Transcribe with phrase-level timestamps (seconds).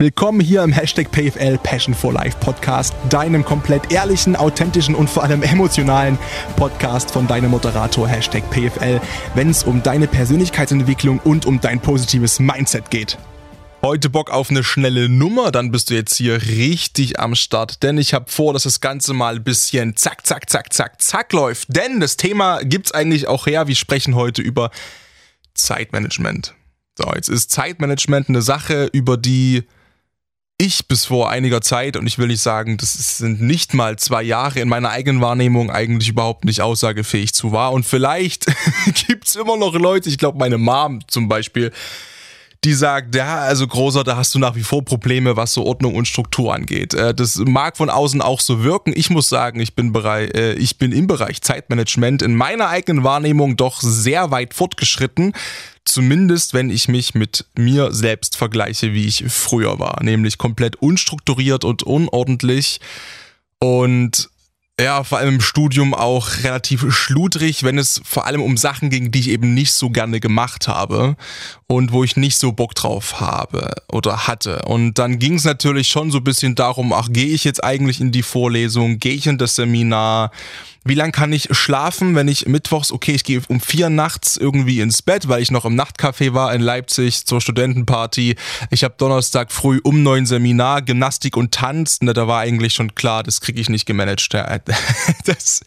[0.00, 5.22] Willkommen hier im Hashtag PFL Passion for Life Podcast, deinem komplett ehrlichen, authentischen und vor
[5.22, 6.18] allem emotionalen
[6.56, 9.00] Podcast von deinem Moderator Hashtag PFL,
[9.36, 13.18] wenn es um deine Persönlichkeitsentwicklung und um dein positives Mindset geht.
[13.82, 17.96] Heute Bock auf eine schnelle Nummer, dann bist du jetzt hier richtig am Start, denn
[17.96, 21.68] ich habe vor, dass das Ganze mal ein bisschen zack, zack, zack, zack, zack läuft.
[21.68, 23.68] Denn das Thema gibt's eigentlich auch her.
[23.68, 24.72] Wir sprechen heute über
[25.54, 26.52] Zeitmanagement.
[26.98, 29.62] So, jetzt ist Zeitmanagement eine Sache, über die
[30.58, 34.22] ich bis vor einiger Zeit, und ich will nicht sagen, das sind nicht mal zwei
[34.22, 37.72] Jahre in meiner eigenen Wahrnehmung eigentlich überhaupt nicht aussagefähig zu war.
[37.72, 38.46] Und vielleicht
[39.06, 41.72] gibt's immer noch Leute, ich glaube meine Mom zum Beispiel,
[42.64, 45.94] die sagt, ja, also großer, da hast du nach wie vor Probleme, was so Ordnung
[45.94, 46.94] und Struktur angeht.
[46.94, 48.92] Äh, das mag von außen auch so wirken.
[48.96, 53.04] Ich muss sagen, ich bin, bereit, äh, ich bin im Bereich Zeitmanagement in meiner eigenen
[53.04, 55.34] Wahrnehmung doch sehr weit fortgeschritten.
[55.84, 60.02] Zumindest wenn ich mich mit mir selbst vergleiche, wie ich früher war.
[60.02, 62.80] Nämlich komplett unstrukturiert und unordentlich.
[63.58, 64.30] Und
[64.80, 69.12] ja, vor allem im Studium auch relativ schludrig, wenn es vor allem um Sachen ging,
[69.12, 71.16] die ich eben nicht so gerne gemacht habe
[71.66, 74.62] und wo ich nicht so Bock drauf habe oder hatte.
[74.62, 78.00] Und dann ging es natürlich schon so ein bisschen darum, ach, gehe ich jetzt eigentlich
[78.00, 80.30] in die Vorlesung, gehe ich in das Seminar,
[80.84, 84.80] wie lang kann ich schlafen, wenn ich mittwochs, okay, ich gehe um vier nachts irgendwie
[84.80, 88.36] ins Bett, weil ich noch im Nachtcafé war in Leipzig zur Studentenparty.
[88.70, 92.02] Ich habe Donnerstag früh um neun Seminar, Gymnastik und Tanz.
[92.02, 94.04] Ne, da war eigentlich schon klar, das kriege ich nicht gemanagt.
[95.24, 95.62] Das,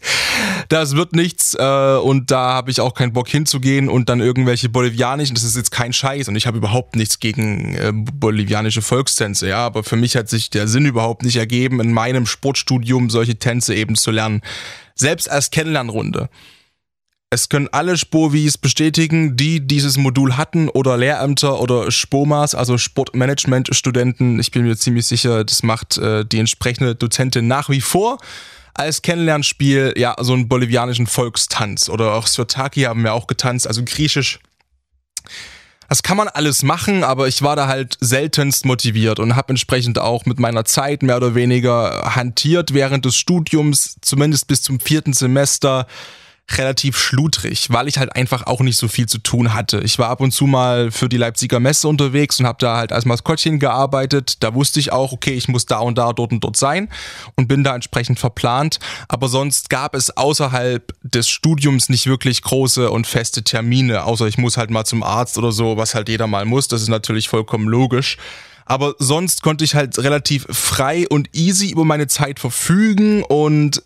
[0.68, 4.68] das wird nichts äh, und da habe ich auch keinen Bock hinzugehen und dann irgendwelche
[4.68, 9.48] bolivianischen, das ist jetzt kein Scheiß und ich habe überhaupt nichts gegen äh, bolivianische Volkstänze,
[9.48, 13.38] ja, aber für mich hat sich der Sinn überhaupt nicht ergeben, in meinem Sportstudium solche
[13.38, 14.42] Tänze eben zu lernen
[14.94, 16.28] selbst als Kennenlernrunde.
[17.30, 24.40] Es können alle Spovis bestätigen, die dieses Modul hatten oder Lehrämter oder Spomas, also Sportmanagement-Studenten.
[24.40, 28.18] Ich bin mir ziemlich sicher, das macht äh, die entsprechende Dozentin nach wie vor
[28.72, 31.88] als Kennenlernspiel, ja, so einen bolivianischen Volkstanz.
[31.90, 34.38] Oder auch Sotaki haben wir auch getanzt, also griechisch.
[35.88, 39.98] Das kann man alles machen, aber ich war da halt seltenst motiviert und habe entsprechend
[39.98, 45.14] auch mit meiner Zeit mehr oder weniger hantiert während des Studiums, zumindest bis zum vierten
[45.14, 45.86] Semester
[46.56, 49.80] relativ schludrig, weil ich halt einfach auch nicht so viel zu tun hatte.
[49.80, 52.92] Ich war ab und zu mal für die Leipziger Messe unterwegs und habe da halt
[52.92, 54.42] als Maskottchen gearbeitet.
[54.42, 56.88] Da wusste ich auch, okay, ich muss da und da, dort und dort sein
[57.36, 58.78] und bin da entsprechend verplant.
[59.08, 64.38] Aber sonst gab es außerhalb des Studiums nicht wirklich große und feste Termine, außer ich
[64.38, 66.68] muss halt mal zum Arzt oder so, was halt jeder mal muss.
[66.68, 68.16] Das ist natürlich vollkommen logisch.
[68.64, 73.82] Aber sonst konnte ich halt relativ frei und easy über meine Zeit verfügen und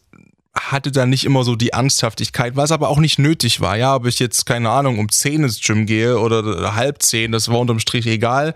[0.54, 3.76] hatte da nicht immer so die Ernsthaftigkeit, was aber auch nicht nötig war.
[3.76, 7.48] Ja, ob ich jetzt, keine Ahnung, um 10 ins Gym gehe oder halb 10, das
[7.48, 8.54] war unterm Strich egal,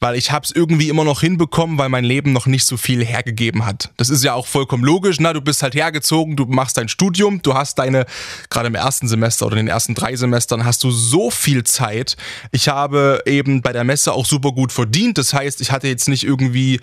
[0.00, 3.66] weil ich hab's irgendwie immer noch hinbekommen, weil mein Leben noch nicht so viel hergegeben
[3.66, 3.90] hat.
[3.98, 7.42] Das ist ja auch vollkommen logisch, na, du bist halt hergezogen, du machst dein Studium,
[7.42, 8.06] du hast deine,
[8.48, 12.16] gerade im ersten Semester oder in den ersten drei Semestern hast du so viel Zeit.
[12.50, 16.08] Ich habe eben bei der Messe auch super gut verdient, das heißt, ich hatte jetzt
[16.08, 16.80] nicht irgendwie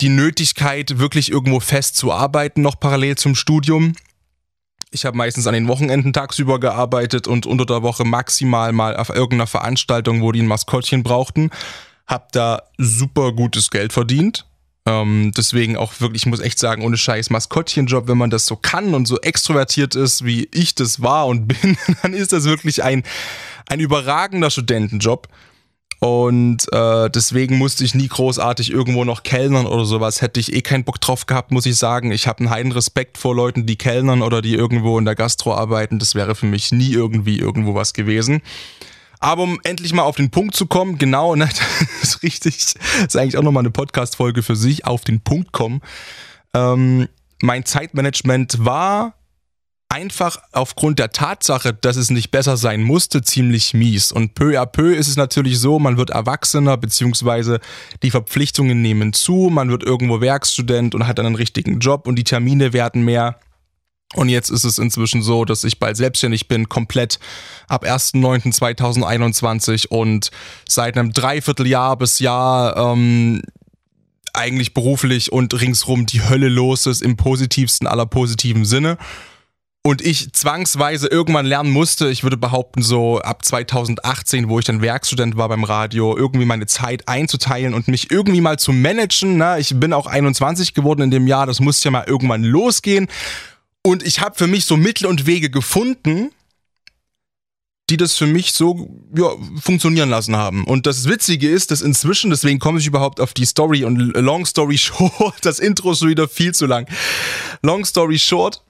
[0.00, 3.94] die Nötigkeit, wirklich irgendwo fest zu arbeiten, noch parallel zum Studium.
[4.90, 9.08] Ich habe meistens an den Wochenenden tagsüber gearbeitet und unter der Woche maximal mal auf
[9.08, 11.50] irgendeiner Veranstaltung, wo die ein Maskottchen brauchten.
[12.06, 14.44] Hab da super gutes Geld verdient.
[14.84, 18.56] Ähm, deswegen auch wirklich, ich muss echt sagen, ohne Scheiß Maskottchenjob, wenn man das so
[18.56, 22.82] kann und so extrovertiert ist, wie ich das war und bin, dann ist das wirklich
[22.82, 23.02] ein,
[23.68, 25.28] ein überragender Studentenjob.
[26.02, 30.20] Und äh, deswegen musste ich nie großartig irgendwo noch kellnern oder sowas.
[30.20, 32.10] Hätte ich eh keinen Bock drauf gehabt, muss ich sagen.
[32.10, 35.54] Ich habe einen heiden Respekt vor Leuten, die kellnern oder die irgendwo in der Gastro
[35.54, 36.00] arbeiten.
[36.00, 38.42] Das wäre für mich nie irgendwie irgendwo was gewesen.
[39.20, 41.48] Aber um endlich mal auf den Punkt zu kommen, genau, ne,
[42.00, 42.74] das ist richtig, das
[43.06, 45.82] ist eigentlich auch nochmal eine Podcast-Folge für sich, auf den Punkt kommen.
[46.52, 47.06] Ähm,
[47.42, 49.14] mein Zeitmanagement war
[49.92, 54.10] einfach aufgrund der Tatsache, dass es nicht besser sein musste, ziemlich mies.
[54.10, 57.60] Und peu à peu ist es natürlich so, man wird erwachsener, beziehungsweise
[58.02, 62.16] die Verpflichtungen nehmen zu, man wird irgendwo Werkstudent und hat dann einen richtigen Job und
[62.16, 63.38] die Termine werden mehr.
[64.14, 67.18] Und jetzt ist es inzwischen so, dass ich bald selbstständig bin, komplett
[67.68, 70.30] ab 1.9.2021 und
[70.66, 73.42] seit einem Dreivierteljahr bis Jahr ähm,
[74.32, 78.96] eigentlich beruflich und ringsrum die Hölle los ist im positivsten aller positiven Sinne
[79.84, 84.80] und ich zwangsweise irgendwann lernen musste, ich würde behaupten, so ab 2018, wo ich dann
[84.80, 89.38] Werkstudent war beim Radio, irgendwie meine Zeit einzuteilen und mich irgendwie mal zu managen.
[89.38, 93.08] Na, ich bin auch 21 geworden in dem Jahr, das muss ja mal irgendwann losgehen.
[93.82, 96.30] Und ich habe für mich so Mittel und Wege gefunden,
[97.90, 99.30] die das für mich so ja,
[99.60, 100.64] funktionieren lassen haben.
[100.64, 104.46] Und das Witzige ist, dass inzwischen, deswegen komme ich überhaupt auf die Story und Long
[104.46, 106.86] Story Short, das Intro ist schon wieder viel zu lang.
[107.62, 108.62] Long Story Short,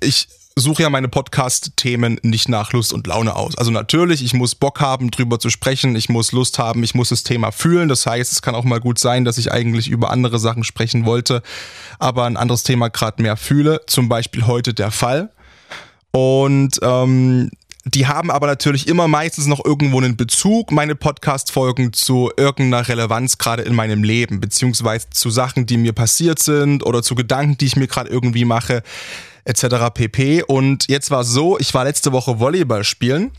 [0.00, 3.56] ich suche ja meine Podcast-Themen nicht nach Lust und Laune aus.
[3.56, 7.08] Also natürlich, ich muss Bock haben, drüber zu sprechen, ich muss Lust haben, ich muss
[7.08, 7.88] das Thema fühlen.
[7.88, 11.04] Das heißt, es kann auch mal gut sein, dass ich eigentlich über andere Sachen sprechen
[11.04, 11.42] wollte,
[11.98, 13.80] aber ein anderes Thema gerade mehr fühle.
[13.86, 15.30] Zum Beispiel heute der Fall.
[16.12, 17.50] Und ähm,
[17.84, 23.38] die haben aber natürlich immer meistens noch irgendwo einen Bezug, meine Podcast-Folgen, zu irgendeiner Relevanz
[23.38, 27.66] gerade in meinem Leben, beziehungsweise zu Sachen, die mir passiert sind oder zu Gedanken, die
[27.66, 28.82] ich mir gerade irgendwie mache
[29.50, 29.92] etc.
[29.92, 30.42] pp.
[30.44, 33.32] Und jetzt war es so, ich war letzte Woche Volleyball spielen.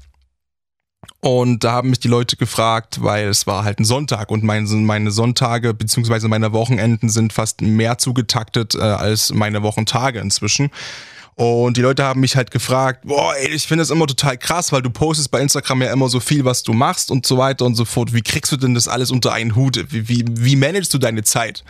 [1.19, 4.67] Und da haben mich die Leute gefragt, weil es war halt ein Sonntag und meine,
[4.67, 6.27] meine Sonntage bzw.
[6.27, 10.69] meine Wochenenden sind fast mehr zugetaktet äh, als meine Wochentage inzwischen.
[11.35, 14.71] Und die Leute haben mich halt gefragt, boah, ey, ich finde das immer total krass,
[14.71, 17.65] weil du postest bei Instagram ja immer so viel, was du machst und so weiter
[17.65, 18.13] und so fort.
[18.13, 19.83] Wie kriegst du denn das alles unter einen Hut?
[19.89, 21.63] Wie, wie, wie managst du deine Zeit?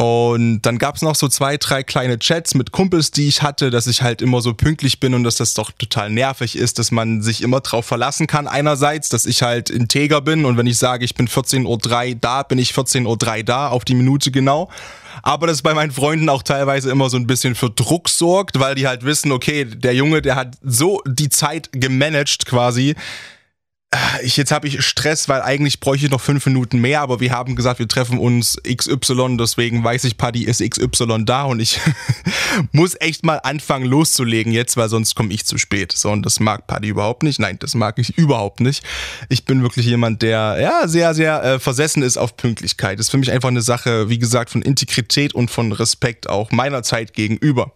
[0.00, 3.88] Und dann gab's noch so zwei, drei kleine Chats mit Kumpels, die ich hatte, dass
[3.88, 7.20] ich halt immer so pünktlich bin und dass das doch total nervig ist, dass man
[7.20, 8.46] sich immer drauf verlassen kann.
[8.46, 12.44] Einerseits, dass ich halt integer bin und wenn ich sage, ich bin 14.03 Uhr da,
[12.44, 14.70] bin ich 14.03 Uhr da, auf die Minute genau.
[15.24, 18.76] Aber das bei meinen Freunden auch teilweise immer so ein bisschen für Druck sorgt, weil
[18.76, 22.94] die halt wissen, okay, der Junge, der hat so die Zeit gemanagt quasi,
[24.22, 27.32] ich, jetzt habe ich Stress, weil eigentlich bräuchte ich noch fünf Minuten mehr, aber wir
[27.32, 31.80] haben gesagt, wir treffen uns XY, deswegen weiß ich, Paddy ist XY da und ich
[32.72, 35.92] muss echt mal anfangen loszulegen jetzt, weil sonst komme ich zu spät.
[35.92, 37.38] So, und das mag Paddy überhaupt nicht.
[37.38, 38.84] Nein, das mag ich überhaupt nicht.
[39.30, 42.98] Ich bin wirklich jemand, der ja sehr, sehr äh, versessen ist auf Pünktlichkeit.
[42.98, 46.50] Das ist für mich einfach eine Sache, wie gesagt, von Integrität und von Respekt auch
[46.50, 47.72] meiner Zeit gegenüber.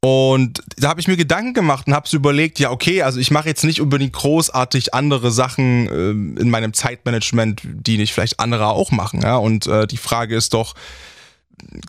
[0.00, 3.48] Und da habe ich mir Gedanken gemacht und habe überlegt, ja okay, also ich mache
[3.48, 8.92] jetzt nicht unbedingt großartig andere Sachen äh, in meinem Zeitmanagement, die nicht vielleicht andere auch
[8.92, 9.22] machen.
[9.22, 9.36] Ja?
[9.36, 10.74] Und äh, die Frage ist doch,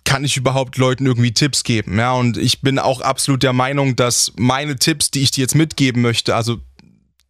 [0.03, 1.99] kann ich überhaupt Leuten irgendwie Tipps geben?
[1.99, 5.53] Ja, und ich bin auch absolut der Meinung, dass meine Tipps, die ich dir jetzt
[5.53, 6.57] mitgeben möchte, also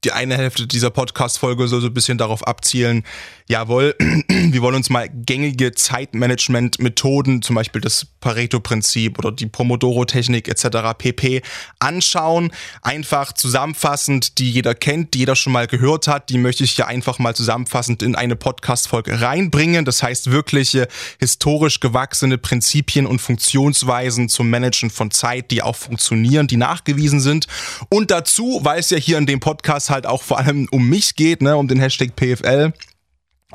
[0.05, 3.03] die eine Hälfte dieser Podcast-Folge soll so ein bisschen darauf abzielen,
[3.49, 3.95] jawohl,
[4.29, 10.93] wir wollen uns mal gängige Zeitmanagement-Methoden, zum Beispiel das Pareto-Prinzip oder die Pomodoro-Technik etc.
[10.97, 11.41] pp.
[11.79, 12.51] anschauen.
[12.81, 16.87] Einfach zusammenfassend, die jeder kennt, die jeder schon mal gehört hat, die möchte ich hier
[16.87, 19.83] einfach mal zusammenfassend in eine Podcast-Folge reinbringen.
[19.83, 20.87] Das heißt wirkliche
[21.19, 27.47] historisch gewachsene Prinzipien und Funktionsweisen zum Managen von Zeit, die auch funktionieren, die nachgewiesen sind.
[27.89, 31.15] Und dazu, weil es ja hier in dem Podcast halt auch vor allem um mich
[31.15, 32.73] geht, ne, um den Hashtag PFL,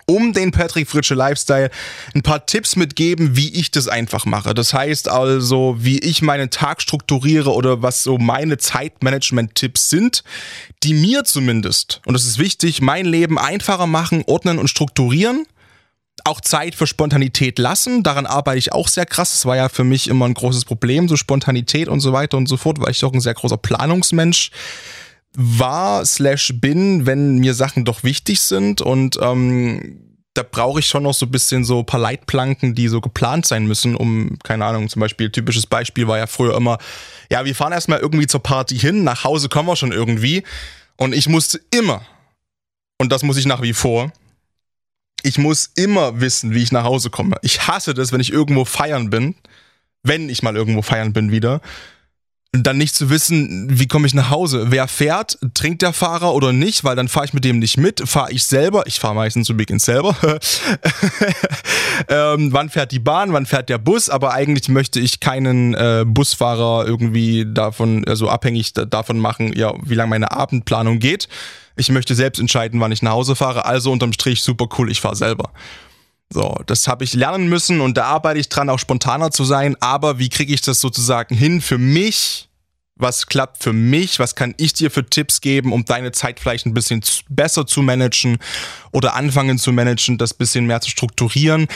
[0.07, 1.71] um den Patrick Fritsche Lifestyle
[2.15, 4.55] ein paar Tipps mitgeben, wie ich das einfach mache.
[4.55, 10.25] Das heißt also, wie ich meinen Tag strukturiere oder was so meine Zeitmanagement-Tipps sind,
[10.83, 15.47] die mir zumindest, und das ist wichtig, mein Leben einfacher machen, ordnen und strukturieren.
[16.25, 18.03] Auch Zeit für Spontanität lassen.
[18.03, 19.33] Daran arbeite ich auch sehr krass.
[19.33, 22.47] Das war ja für mich immer ein großes Problem, so Spontanität und so weiter und
[22.47, 24.51] so fort, weil ich doch ein sehr großer Planungsmensch
[25.37, 30.05] war slash bin, wenn mir Sachen doch wichtig sind und ähm,
[30.35, 33.47] da brauche ich schon noch so ein bisschen so ein paar Leitplanken, die so geplant
[33.47, 36.79] sein müssen, um, keine Ahnung, zum Beispiel, typisches Beispiel war ja früher immer,
[37.31, 40.43] ja, wir fahren erstmal irgendwie zur Party hin, nach Hause kommen wir schon irgendwie.
[40.97, 42.05] Und ich musste immer,
[42.99, 44.13] und das muss ich nach wie vor,
[45.23, 47.37] ich muss immer wissen, wie ich nach Hause komme.
[47.43, 49.37] Ich hasse das, wenn ich irgendwo feiern bin,
[50.03, 51.61] wenn ich mal irgendwo feiern bin wieder
[52.63, 54.67] dann nicht zu wissen, wie komme ich nach Hause.
[54.71, 58.09] Wer fährt, trinkt der Fahrer oder nicht, weil dann fahre ich mit dem nicht mit.
[58.09, 60.17] Fahre ich selber, ich fahre meistens zu Beginn selber.
[62.09, 64.09] ähm, wann fährt die Bahn, wann fährt der Bus?
[64.09, 69.95] Aber eigentlich möchte ich keinen äh, Busfahrer irgendwie davon, also abhängig davon machen, ja, wie
[69.95, 71.29] lange meine Abendplanung geht.
[71.77, 73.65] Ich möchte selbst entscheiden, wann ich nach Hause fahre.
[73.65, 75.51] Also unterm Strich super cool, ich fahre selber.
[76.33, 79.77] So, das habe ich lernen müssen und da arbeite ich dran, auch spontaner zu sein.
[79.81, 82.49] Aber wie kriege ich das sozusagen hin für mich?
[82.97, 84.19] Was klappt für mich?
[84.19, 87.83] Was kann ich dir für Tipps geben, um deine Zeit vielleicht ein bisschen besser zu
[87.83, 88.39] managen
[88.93, 91.67] oder anfangen zu managen, das bisschen mehr zu strukturieren?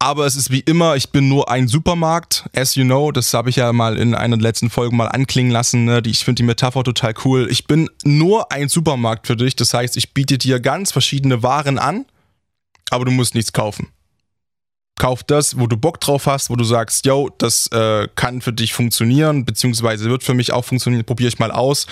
[0.00, 3.48] Aber es ist wie immer, ich bin nur ein Supermarkt, as you know, das habe
[3.48, 5.86] ich ja mal in einer der letzten Folgen mal anklingen lassen.
[5.86, 6.02] Ne?
[6.04, 7.46] Ich finde die Metapher total cool.
[7.50, 11.78] Ich bin nur ein Supermarkt für dich, das heißt, ich biete dir ganz verschiedene Waren
[11.78, 12.04] an,
[12.90, 13.88] aber du musst nichts kaufen
[14.96, 18.52] kauf das, wo du Bock drauf hast, wo du sagst, yo, das äh, kann für
[18.52, 21.86] dich funktionieren, beziehungsweise wird für mich auch funktionieren, probiere ich mal aus.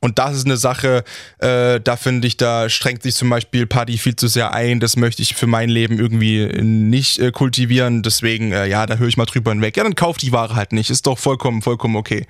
[0.00, 1.04] Und das ist eine Sache,
[1.38, 4.80] äh, da finde ich, da strengt sich zum Beispiel Party viel zu sehr ein.
[4.80, 8.02] Das möchte ich für mein Leben irgendwie nicht äh, kultivieren.
[8.02, 9.76] Deswegen, äh, ja, da höre ich mal drüber hinweg.
[9.76, 10.90] Ja, dann kauf die Ware halt nicht.
[10.90, 12.26] Ist doch vollkommen, vollkommen okay.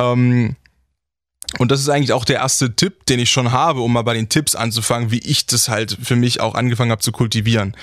[0.00, 0.56] Ähm,
[1.58, 4.14] Und das ist eigentlich auch der erste Tipp, den ich schon habe, um mal bei
[4.14, 7.76] den Tipps anzufangen, wie ich das halt für mich auch angefangen habe zu kultivieren.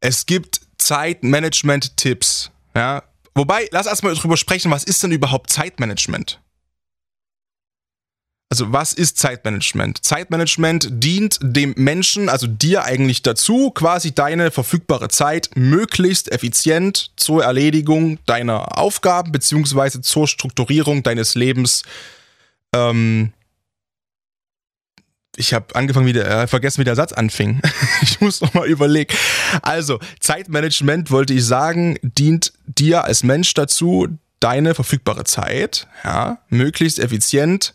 [0.00, 2.50] Es gibt Zeitmanagement-Tipps.
[2.74, 3.04] Ja?
[3.34, 6.40] Wobei, lass erstmal drüber sprechen, was ist denn überhaupt Zeitmanagement?
[8.50, 10.04] Also was ist Zeitmanagement?
[10.04, 17.42] Zeitmanagement dient dem Menschen, also dir eigentlich dazu, quasi deine verfügbare Zeit möglichst effizient zur
[17.42, 21.82] Erledigung deiner Aufgaben beziehungsweise zur Strukturierung deines Lebens.
[22.74, 23.32] Ähm
[25.36, 27.60] ich habe angefangen, wie der, äh, vergessen, wie der Satz anfing.
[28.02, 29.14] ich muss noch mal überlegen.
[29.62, 34.08] Also Zeitmanagement wollte ich sagen, dient dir als Mensch dazu,
[34.40, 37.74] deine verfügbare Zeit ja, möglichst effizient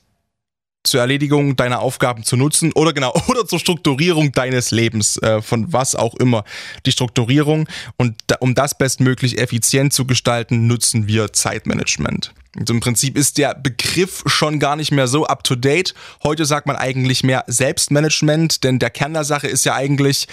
[0.83, 5.71] zur Erledigung deiner Aufgaben zu nutzen oder genau oder zur Strukturierung deines Lebens äh, von
[5.73, 6.43] was auch immer
[6.85, 7.67] die Strukturierung
[7.97, 12.33] und da, um das bestmöglich effizient zu gestalten nutzen wir Zeitmanagement.
[12.57, 15.93] Und Im Prinzip ist der Begriff schon gar nicht mehr so up to date.
[16.23, 20.27] Heute sagt man eigentlich mehr Selbstmanagement, denn der Kern der Sache ist ja eigentlich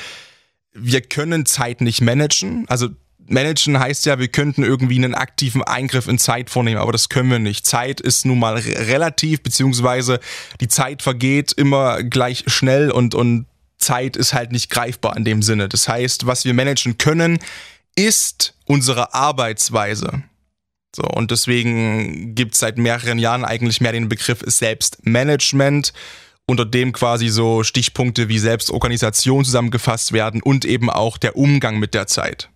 [0.78, 2.66] wir können Zeit nicht managen.
[2.68, 2.90] Also
[3.28, 7.30] managen heißt ja, wir könnten irgendwie einen aktiven Eingriff in Zeit vornehmen, aber das können
[7.30, 7.66] wir nicht.
[7.66, 10.20] Zeit ist nun mal relativ, beziehungsweise
[10.60, 13.46] die Zeit vergeht immer gleich schnell und, und
[13.78, 15.68] Zeit ist halt nicht greifbar in dem Sinne.
[15.68, 17.38] Das heißt, was wir managen können,
[17.94, 20.22] ist unsere Arbeitsweise.
[20.94, 25.92] So, und deswegen gibt es seit mehreren Jahren eigentlich mehr den Begriff Selbstmanagement,
[26.46, 31.92] unter dem quasi so Stichpunkte wie Selbstorganisation zusammengefasst werden und eben auch der Umgang mit
[31.92, 32.48] der Zeit.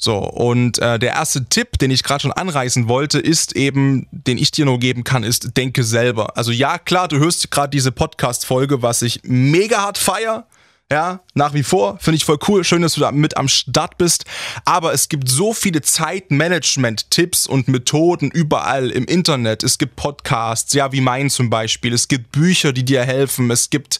[0.00, 4.38] So, und äh, der erste Tipp, den ich gerade schon anreißen wollte, ist eben, den
[4.38, 6.36] ich dir nur geben kann, ist, denke selber.
[6.36, 10.46] Also ja, klar, du hörst gerade diese Podcast-Folge, was ich mega hart feier.
[10.90, 12.64] Ja, nach wie vor, finde ich voll cool.
[12.64, 14.24] Schön, dass du da mit am Start bist.
[14.64, 19.64] Aber es gibt so viele Zeitmanagement-Tipps und Methoden überall im Internet.
[19.64, 21.92] Es gibt Podcasts, ja, wie meinen zum Beispiel.
[21.92, 23.50] Es gibt Bücher, die dir helfen.
[23.50, 23.98] Es gibt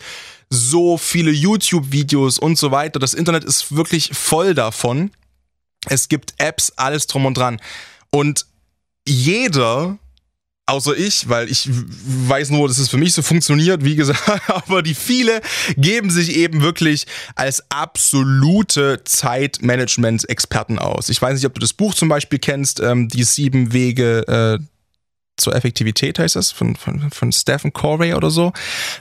[0.49, 2.99] so viele YouTube-Videos und so weiter.
[2.99, 5.11] Das Internet ist wirklich voll davon.
[5.87, 7.61] Es gibt Apps, alles drum und dran.
[8.11, 8.47] Und
[9.06, 9.99] jeder,
[10.66, 14.82] außer ich, weil ich weiß nur, dass es für mich so funktioniert, wie gesagt, aber
[14.82, 15.40] die viele
[15.76, 21.08] geben sich eben wirklich als absolute Zeitmanagement-Experten aus.
[21.08, 24.64] Ich weiß nicht, ob du das Buch zum Beispiel kennst, ähm, die sieben Wege äh,
[25.38, 28.52] zur Effektivität heißt das, von, von, von Stephen Corey oder so.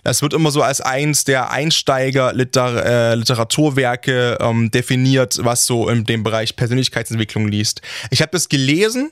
[0.03, 6.23] Das wird immer so als eins der Einsteiger-Literaturwerke äh, ähm, definiert, was so in dem
[6.23, 7.81] Bereich Persönlichkeitsentwicklung liest.
[8.11, 9.11] Ich habe das gelesen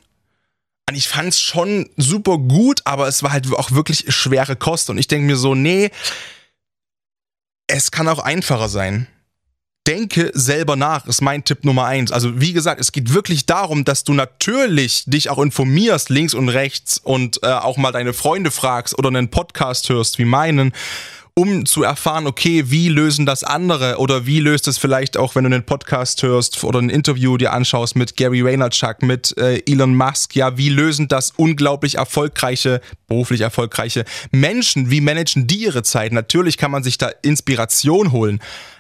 [0.88, 4.90] und ich fand es schon super gut, aber es war halt auch wirklich schwere Kost.
[4.90, 5.90] Und ich denke mir so, nee,
[7.68, 9.08] es kann auch einfacher sein
[9.88, 12.12] denke selber nach, ist mein Tipp Nummer eins.
[12.12, 16.50] Also wie gesagt, es geht wirklich darum, dass du natürlich dich auch informierst, links und
[16.50, 20.74] rechts und äh, auch mal deine Freunde fragst oder einen Podcast hörst wie meinen,
[21.38, 25.44] um zu erfahren, okay, wie lösen das andere oder wie löst es vielleicht auch, wenn
[25.44, 29.96] du einen Podcast hörst oder ein Interview dir anschaust mit Gary Vaynerchuk, mit äh, Elon
[29.96, 36.14] Musk, ja, wie lösen das unglaublich erfolgreiche, beruflich erfolgreiche Menschen, wie managen die ihre Zeit?
[36.14, 38.40] Natürlich kann man sich da Inspiration holen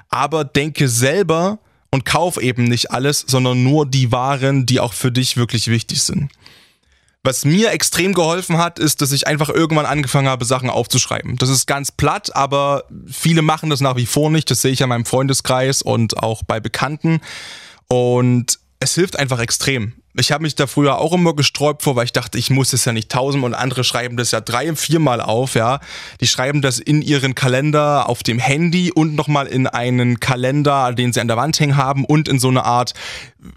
[0.10, 1.60] aber denke selber
[1.92, 6.04] und kauf eben nicht alles, sondern nur die Waren, die auch für dich wirklich wichtig
[6.04, 6.30] sind.
[7.24, 11.38] Was mir extrem geholfen hat, ist, dass ich einfach irgendwann angefangen habe, Sachen aufzuschreiben.
[11.38, 14.52] Das ist ganz platt, aber viele machen das nach wie vor nicht.
[14.52, 17.22] Das sehe ich an meinem Freundeskreis und auch bei Bekannten.
[17.88, 19.94] Und es hilft einfach extrem.
[20.18, 22.86] Ich habe mich da früher auch immer gesträubt vor, weil ich dachte, ich muss es
[22.86, 25.80] ja nicht tausend und andere schreiben das ja drei, viermal auf, ja.
[26.22, 31.14] Die schreiben das in ihren Kalender auf dem Handy und nochmal in einen Kalender, den
[31.14, 32.94] sie an der Wand hängen haben und in so eine Art,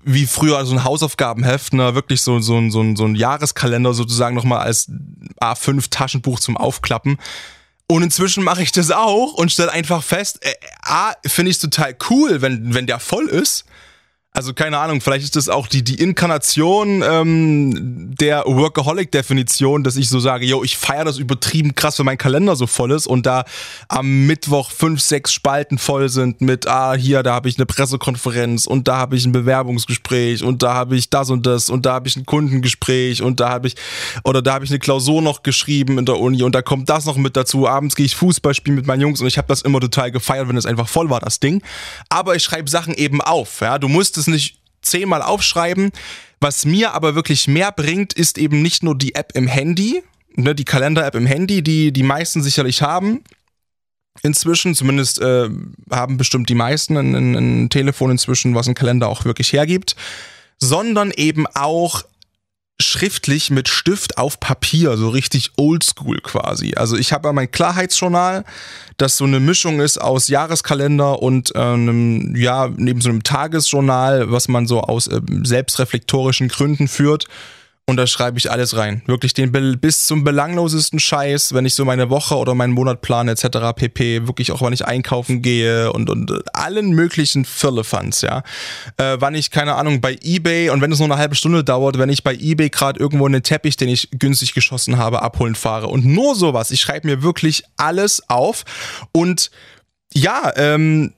[0.05, 4.61] wie früher so ein Hausaufgabenheft, ne, wirklich so, so, so, so ein Jahreskalender sozusagen nochmal
[4.61, 4.91] als
[5.41, 7.19] A5 Taschenbuch zum Aufklappen.
[7.91, 11.97] Und inzwischen mache ich das auch und stelle einfach fest, äh, A, finde ich total
[12.11, 13.65] cool, wenn, wenn der voll ist.
[14.39, 20.09] Also keine Ahnung, vielleicht ist das auch die, die Inkarnation ähm, der Workaholic-Definition, dass ich
[20.09, 23.27] so sage, yo, ich feiere das übertrieben krass, wenn mein Kalender so voll ist und
[23.27, 23.45] da
[23.89, 28.69] am Mittwoch fünf, sechs Spalten voll sind mit, ah, hier, da habe ich eine Pressekonferenz
[28.69, 31.95] und da habe ich ein Bewerbungsgespräch und da habe ich das und das und da
[31.95, 33.75] habe ich ein Kundengespräch und da habe ich,
[34.23, 37.07] oder da habe ich eine Klausur noch geschrieben in der Uni und da kommt das
[37.07, 37.67] noch mit dazu.
[37.67, 40.49] Abends gehe ich Fußball spielen mit meinen Jungs und ich habe das immer total gefeiert,
[40.49, 41.61] wenn es einfach voll war, das Ding.
[42.09, 45.91] Aber ich schreibe Sachen eben auf, ja, du musst es nicht zehnmal aufschreiben.
[46.41, 50.03] Was mir aber wirklich mehr bringt, ist eben nicht nur die App im Handy,
[50.37, 53.25] ne, die Kalender-App im Handy, die die meisten sicherlich haben.
[54.23, 55.49] Inzwischen, zumindest äh,
[55.91, 59.97] haben bestimmt die meisten ein, ein, ein Telefon inzwischen, was ein Kalender auch wirklich hergibt,
[60.59, 62.05] sondern eben auch
[62.81, 66.75] schriftlich mit Stift auf Papier, so richtig oldschool quasi.
[66.77, 68.45] Also ich habe ja mein Klarheitsjournal,
[68.97, 74.31] das so eine Mischung ist aus Jahreskalender und äh, einem, ja, neben so einem Tagesjournal,
[74.31, 77.27] was man so aus äh, selbstreflektorischen Gründen führt.
[77.89, 79.01] Und da schreibe ich alles rein.
[79.07, 83.31] Wirklich den bis zum belanglosesten Scheiß, wenn ich so meine Woche oder meinen Monat plane
[83.31, 83.75] etc.
[83.75, 84.27] pp.
[84.27, 88.43] Wirklich auch, wann ich einkaufen gehe und, und allen möglichen Firlefanz, ja.
[88.99, 91.97] Äh, wann ich, keine Ahnung, bei Ebay und wenn es nur eine halbe Stunde dauert,
[91.97, 95.87] wenn ich bei Ebay gerade irgendwo einen Teppich, den ich günstig geschossen habe, abholen fahre.
[95.87, 96.71] Und nur sowas.
[96.71, 98.65] Ich schreibe mir wirklich alles auf.
[99.13, 99.51] Und
[100.13, 101.15] ja, ähm,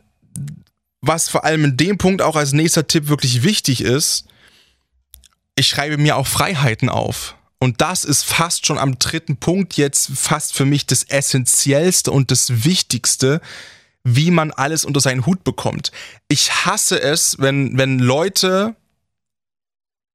[1.00, 4.26] was vor allem in dem Punkt auch als nächster Tipp wirklich wichtig ist,
[5.60, 7.36] ich schreibe mir auch Freiheiten auf.
[7.58, 12.30] Und das ist fast schon am dritten Punkt jetzt fast für mich das Essentiellste und
[12.30, 13.42] das Wichtigste,
[14.02, 15.92] wie man alles unter seinen Hut bekommt.
[16.28, 18.74] Ich hasse es, wenn, wenn Leute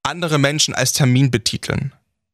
[0.01, 1.93] andere Menschen als Termin betiteln.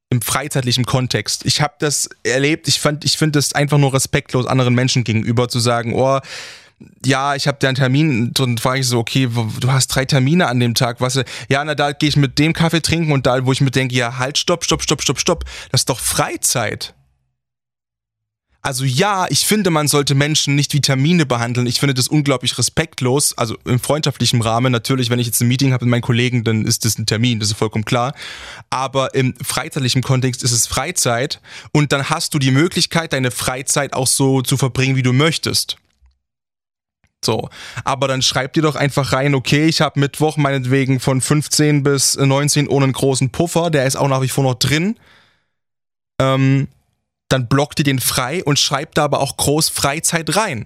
[0.10, 1.46] Im freizeitlichen Kontext.
[1.46, 5.60] Ich habe das erlebt, ich, ich finde es einfach nur respektlos anderen Menschen gegenüber zu
[5.60, 6.20] sagen, oh,
[7.06, 9.28] ja, ich habe da einen Termin und frage ich so, okay,
[9.60, 11.20] du hast drei Termine an dem Tag, was?
[11.50, 13.96] Ja, na da gehe ich mit dem Kaffee trinken und da, wo ich mir denke,
[13.96, 16.94] ja, halt, stopp, stopp, stopp, stopp, stopp, das ist doch Freizeit.
[18.64, 21.66] Also ja, ich finde, man sollte Menschen nicht wie Termine behandeln.
[21.66, 23.36] Ich finde das unglaublich respektlos.
[23.36, 26.66] Also im freundschaftlichen Rahmen natürlich, wenn ich jetzt ein Meeting habe mit meinen Kollegen, dann
[26.66, 28.14] ist das ein Termin, das ist vollkommen klar.
[28.70, 33.94] Aber im freizeitlichen Kontext ist es Freizeit und dann hast du die Möglichkeit, deine Freizeit
[33.94, 35.78] auch so zu verbringen, wie du möchtest.
[37.24, 37.50] So,
[37.84, 42.18] aber dann schreibt ihr doch einfach rein, okay, ich habe Mittwoch meinetwegen von 15 bis
[42.18, 44.98] 19 ohne einen großen Puffer, der ist auch nach wie vor noch drin.
[46.20, 46.68] Ähm,
[47.30, 50.66] dann blockt ihr den frei und schreibt da aber auch groß Freizeit rein.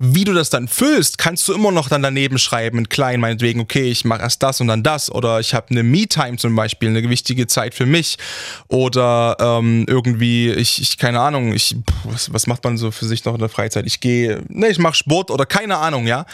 [0.00, 3.60] Wie du das dann füllst, kannst du immer noch dann daneben schreiben, in klein, meinetwegen,
[3.60, 5.08] okay, ich mache erst das und dann das.
[5.10, 8.18] Oder ich habe eine Me-Time zum Beispiel, eine wichtige Zeit für mich.
[8.66, 13.24] Oder ähm, irgendwie, ich, ich, keine Ahnung, ich, was, was macht man so für sich
[13.24, 13.86] noch in der Freizeit?
[13.86, 16.26] Ich gehe, ne, ich mache Sport oder keine Ahnung, ja.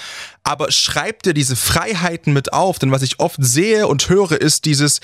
[0.42, 4.64] Aber schreib dir diese Freiheiten mit auf, denn was ich oft sehe und höre, ist
[4.64, 5.00] dieses,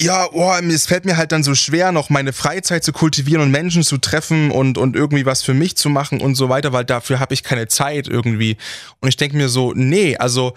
[0.00, 3.50] ja, oh, es fällt mir halt dann so schwer, noch meine Freizeit zu kultivieren und
[3.50, 6.84] Menschen zu treffen und, und irgendwie was für mich zu machen und so weiter, weil
[6.84, 8.58] dafür habe ich keine Zeit irgendwie.
[9.00, 10.54] Und ich denke mir so, nee, also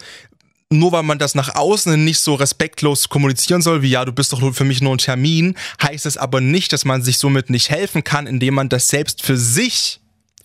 [0.70, 4.34] nur weil man das nach außen nicht so respektlos kommunizieren soll, wie ja, du bist
[4.34, 7.70] doch für mich nur ein Termin, heißt es aber nicht, dass man sich somit nicht
[7.70, 10.02] helfen kann, indem man das selbst für sich,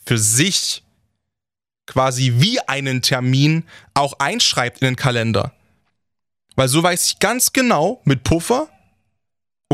[0.06, 0.82] für sich
[1.86, 5.52] quasi wie einen Termin auch einschreibt in den Kalender.
[6.56, 8.68] Weil so weiß ich ganz genau mit Puffer,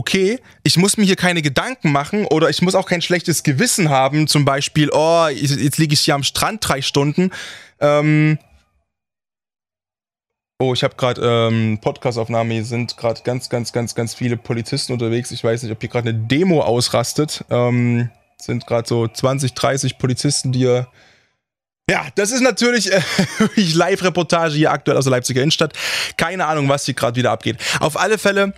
[0.00, 3.90] okay, ich muss mir hier keine Gedanken machen oder ich muss auch kein schlechtes Gewissen
[3.90, 7.30] haben, zum Beispiel, oh, jetzt liege ich hier am Strand drei Stunden.
[7.80, 8.38] Ähm,
[10.58, 14.94] oh, ich habe gerade ähm, Podcastaufnahme, hier sind gerade ganz, ganz, ganz, ganz viele Polizisten
[14.94, 15.32] unterwegs.
[15.32, 17.44] Ich weiß nicht, ob hier gerade eine Demo ausrastet.
[17.50, 20.88] Ähm, sind gerade so 20, 30 Polizisten, die hier
[21.90, 23.02] ja, das ist natürlich äh,
[23.56, 25.74] Live-Reportage hier aktuell aus der Leipziger Innenstadt.
[26.16, 27.58] Keine Ahnung, was hier gerade wieder abgeht.
[27.80, 28.54] Auf alle Fälle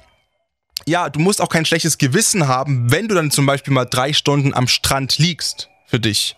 [0.86, 4.12] ja, du musst auch kein schlechtes Gewissen haben, wenn du dann zum Beispiel mal drei
[4.12, 6.36] Stunden am Strand liegst für dich.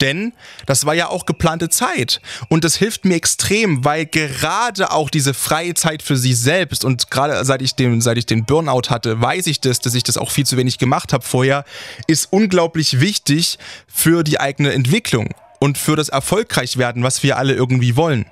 [0.00, 0.32] Denn
[0.66, 2.20] das war ja auch geplante Zeit.
[2.48, 7.10] Und das hilft mir extrem, weil gerade auch diese freie Zeit für sich selbst und
[7.10, 10.16] gerade seit ich den, seit ich den Burnout hatte, weiß ich das, dass ich das
[10.16, 11.64] auch viel zu wenig gemacht habe vorher,
[12.08, 17.94] ist unglaublich wichtig für die eigene Entwicklung und für das Erfolgreichwerden, was wir alle irgendwie
[17.94, 18.26] wollen.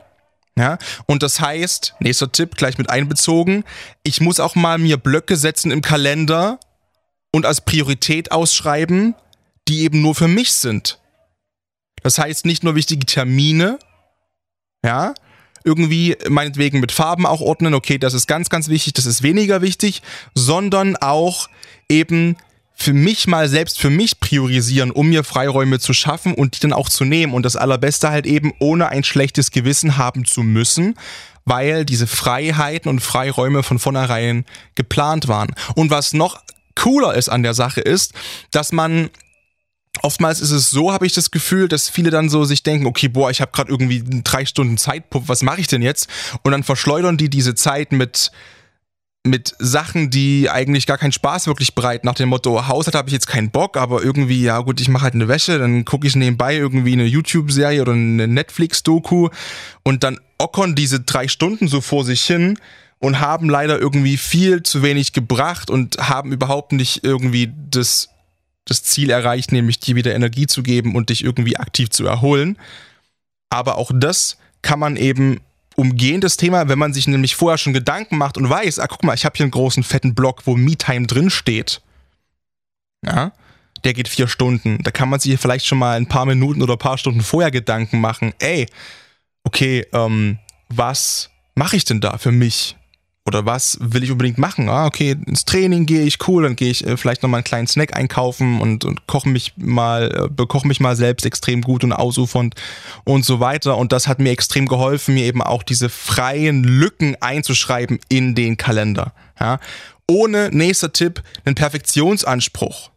[0.60, 3.64] Ja, und das heißt, nächster Tipp gleich mit einbezogen,
[4.02, 6.60] ich muss auch mal mir Blöcke setzen im Kalender
[7.32, 9.14] und als Priorität ausschreiben,
[9.68, 10.98] die eben nur für mich sind.
[12.02, 13.78] Das heißt, nicht nur wichtige Termine,
[14.84, 15.14] ja,
[15.64, 19.62] irgendwie meinetwegen mit Farben auch ordnen, okay, das ist ganz, ganz wichtig, das ist weniger
[19.62, 20.02] wichtig,
[20.34, 21.48] sondern auch
[21.88, 22.36] eben
[22.80, 26.72] für mich mal selbst für mich priorisieren, um mir Freiräume zu schaffen und die dann
[26.72, 27.34] auch zu nehmen.
[27.34, 30.94] Und das Allerbeste halt eben, ohne ein schlechtes Gewissen haben zu müssen,
[31.44, 35.54] weil diese Freiheiten und Freiräume von vornherein geplant waren.
[35.74, 36.40] Und was noch
[36.74, 38.14] cooler ist an der Sache ist,
[38.50, 39.10] dass man
[40.02, 43.08] Oftmals ist es so, habe ich das Gefühl, dass viele dann so sich denken, okay,
[43.08, 46.08] boah, ich habe gerade irgendwie drei Stunden Zeit, was mache ich denn jetzt?
[46.42, 48.30] Und dann verschleudern die diese Zeit mit
[49.22, 53.12] mit Sachen, die eigentlich gar keinen Spaß wirklich bereiten, nach dem Motto, Haushalt habe ich
[53.12, 56.16] jetzt keinen Bock, aber irgendwie, ja gut, ich mache halt eine Wäsche, dann gucke ich
[56.16, 59.28] nebenbei irgendwie eine YouTube-Serie oder eine Netflix-Doku
[59.82, 62.58] und dann ockern diese drei Stunden so vor sich hin
[62.98, 68.08] und haben leider irgendwie viel zu wenig gebracht und haben überhaupt nicht irgendwie das,
[68.64, 72.56] das Ziel erreicht, nämlich dir wieder Energie zu geben und dich irgendwie aktiv zu erholen.
[73.50, 75.40] Aber auch das kann man eben
[75.80, 79.02] umgehen, das Thema, wenn man sich nämlich vorher schon Gedanken macht und weiß, ah, guck
[79.02, 81.80] mal, ich habe hier einen großen fetten Block, wo Me-Time drin steht.
[83.04, 83.32] Ja,
[83.84, 84.82] der geht vier Stunden.
[84.82, 87.50] Da kann man sich vielleicht schon mal ein paar Minuten oder ein paar Stunden vorher
[87.50, 88.34] Gedanken machen.
[88.38, 88.66] Ey,
[89.44, 90.38] okay, ähm,
[90.68, 92.76] was mache ich denn da für mich?
[93.30, 94.68] Oder was will ich unbedingt machen?
[94.68, 97.68] Ah, okay, ins Training gehe ich, cool, dann gehe ich äh, vielleicht nochmal einen kleinen
[97.68, 101.92] Snack einkaufen und, und koche mich mal, äh, bekoche mich mal selbst extrem gut und
[101.92, 102.56] ausufernd
[103.04, 103.76] und so weiter.
[103.76, 108.56] Und das hat mir extrem geholfen, mir eben auch diese freien Lücken einzuschreiben in den
[108.56, 109.12] Kalender.
[109.38, 109.60] Ja?
[110.08, 112.90] Ohne, nächster Tipp, einen Perfektionsanspruch.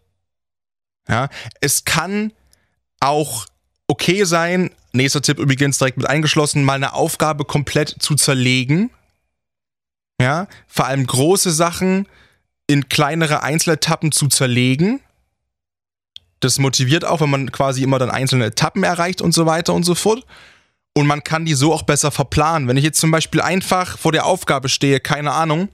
[1.07, 1.29] Ja?
[1.61, 2.33] Es kann
[2.99, 3.45] auch
[3.85, 8.89] okay sein, nächster Tipp übrigens direkt mit eingeschlossen, mal eine Aufgabe komplett zu zerlegen
[10.21, 12.07] ja, vor allem große Sachen
[12.67, 15.01] in kleinere Einzeletappen zu zerlegen.
[16.39, 19.83] Das motiviert auch, wenn man quasi immer dann einzelne Etappen erreicht und so weiter und
[19.83, 20.25] so fort.
[20.95, 22.67] Und man kann die so auch besser verplanen.
[22.67, 25.69] Wenn ich jetzt zum Beispiel einfach vor der Aufgabe stehe, keine Ahnung,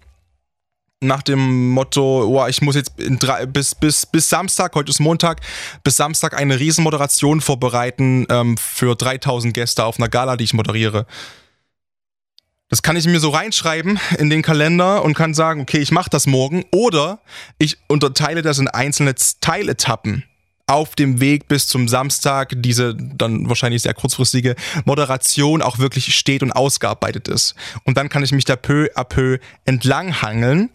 [1.01, 5.41] nach dem Motto, oh, ich muss jetzt drei, bis, bis, bis Samstag, heute ist Montag,
[5.83, 11.05] bis Samstag eine Riesenmoderation vorbereiten ähm, für 3000 Gäste auf einer Gala, die ich moderiere.
[12.69, 16.09] Das kann ich mir so reinschreiben in den Kalender und kann sagen, okay, ich mache
[16.09, 16.63] das morgen.
[16.71, 17.19] Oder
[17.57, 20.23] ich unterteile das in einzelne Teiletappen
[20.67, 24.55] auf dem Weg bis zum Samstag diese dann wahrscheinlich sehr kurzfristige
[24.85, 27.55] Moderation auch wirklich steht und ausgearbeitet ist.
[27.85, 30.69] Und dann kann ich mich da peu à peu entlanghangeln.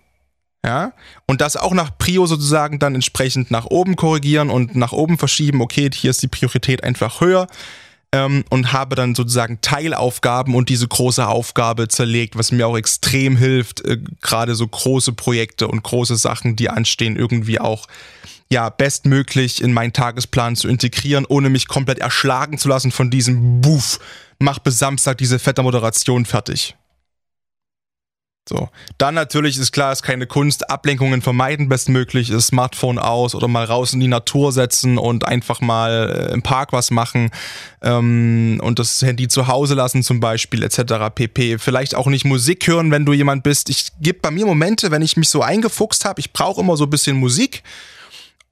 [0.65, 0.95] Ja,
[1.27, 5.61] und das auch nach Prio sozusagen dann entsprechend nach oben korrigieren und nach oben verschieben.
[5.61, 7.47] Okay, hier ist die Priorität einfach höher
[8.15, 13.37] ähm, und habe dann sozusagen Teilaufgaben und diese große Aufgabe zerlegt, was mir auch extrem
[13.37, 17.89] hilft, äh, gerade so große Projekte und große Sachen, die anstehen, irgendwie auch
[18.51, 23.61] ja, bestmöglich in meinen Tagesplan zu integrieren, ohne mich komplett erschlagen zu lassen von diesem
[23.61, 23.99] Buff.
[24.39, 26.77] Mach bis Samstag diese fette Moderation fertig.
[28.47, 28.69] So.
[28.99, 30.69] Dann natürlich ist klar, ist keine Kunst.
[30.69, 35.63] Ablenkungen vermeiden bestmöglich, ist Smartphone aus oder mal raus in die Natur setzen und einfach
[35.63, 37.31] mal äh, im Park was machen
[37.83, 41.11] ähm, und das Handy zu Hause lassen zum Beispiel etc.
[41.15, 41.59] pp.
[41.59, 43.71] Vielleicht auch nicht Musik hören, wenn du jemand bist.
[43.71, 46.85] Ich gebe bei mir Momente, wenn ich mich so eingefuchst habe, ich brauche immer so
[46.85, 47.63] ein bisschen Musik.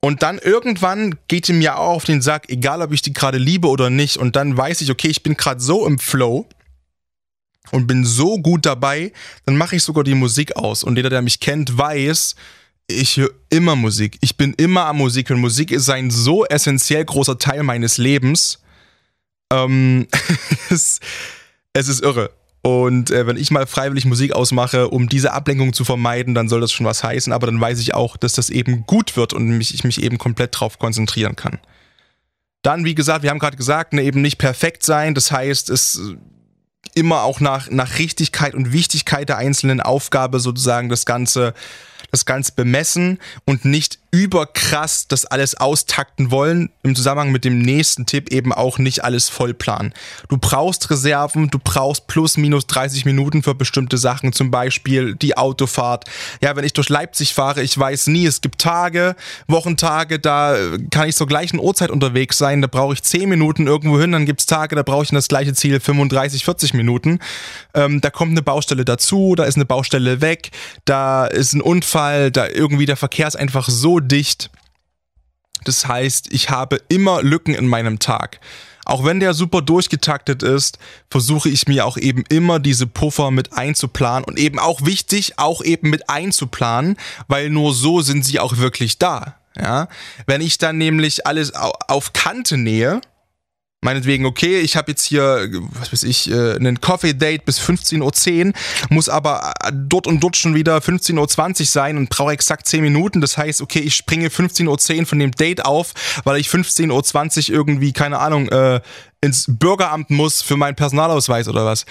[0.01, 3.39] Und dann irgendwann geht ihm ja auch auf den Sack, egal ob ich die gerade
[3.39, 4.17] liebe oder nicht.
[4.17, 6.49] Und dann weiß ich, okay, ich bin gerade so im Flow
[7.71, 9.13] und bin so gut dabei,
[9.47, 10.85] dann mache ich sogar die Musik aus.
[10.85, 12.35] Und jeder, der mich kennt, weiß,
[12.89, 14.19] ich höre immer Musik.
[14.21, 18.61] Ich bin immer am Musik und Musik ist ein so essentiell großer Teil meines Lebens.
[19.53, 20.07] Ähm,
[20.71, 21.01] es,
[21.73, 22.31] es, ist irre.
[22.63, 26.61] Und äh, wenn ich mal freiwillig Musik ausmache, um diese Ablenkung zu vermeiden, dann soll
[26.61, 27.33] das schon was heißen.
[27.33, 30.19] Aber dann weiß ich auch, dass das eben gut wird und mich, ich mich eben
[30.19, 31.59] komplett drauf konzentrieren kann.
[32.63, 35.15] Dann, wie gesagt, wir haben gerade gesagt, ne, eben nicht perfekt sein.
[35.15, 36.01] Das heißt, es
[36.95, 41.55] immer auch nach, nach Richtigkeit und Wichtigkeit der einzelnen Aufgabe sozusagen das Ganze,
[42.11, 48.05] das Ganze bemessen und nicht überkrass das alles austakten wollen, im Zusammenhang mit dem nächsten
[48.05, 49.95] Tipp eben auch nicht alles vollplanen.
[50.29, 55.39] Du brauchst Reserven, du brauchst plus minus 30 Minuten für bestimmte Sachen, zum Beispiel die
[55.39, 56.05] Autofahrt.
[56.43, 59.17] Ja, wenn ich durch Leipzig fahre, ich weiß nie, es gibt Tage,
[59.49, 60.59] Wochentage, da
[60.91, 64.27] kann ich zur gleichen Uhrzeit unterwegs sein, da brauche ich 10 Minuten irgendwo hin, dann
[64.27, 67.19] gibt es Tage, da brauche ich das gleiche Ziel 35, 40 Minuten.
[67.73, 70.51] Ähm, da kommt eine Baustelle dazu, da ist eine Baustelle weg,
[70.85, 74.51] da ist ein Unfall, da irgendwie der Verkehr ist einfach so dicht.
[75.65, 78.41] Das heißt, ich habe immer Lücken in meinem Tag.
[78.85, 83.53] Auch wenn der super durchgetaktet ist, versuche ich mir auch eben immer diese Puffer mit
[83.53, 86.97] einzuplanen und eben auch wichtig, auch eben mit einzuplanen,
[87.29, 89.37] weil nur so sind sie auch wirklich da.
[89.57, 89.89] Ja,
[90.27, 93.03] wenn ich dann nämlich alles auf Kante nähe,
[93.85, 98.53] Meinetwegen, okay, ich habe jetzt hier, was weiß ich, äh, einen Coffee-Date bis 15.10 Uhr,
[98.91, 102.81] muss aber äh, dort und dort schon wieder 15.20 Uhr sein und brauche exakt 10
[102.81, 103.21] Minuten.
[103.21, 107.57] Das heißt, okay, ich springe 15.10 Uhr von dem Date auf, weil ich 15.20 Uhr
[107.57, 108.81] irgendwie, keine Ahnung, äh,
[109.21, 111.85] ins Bürgeramt muss für meinen Personalausweis oder was.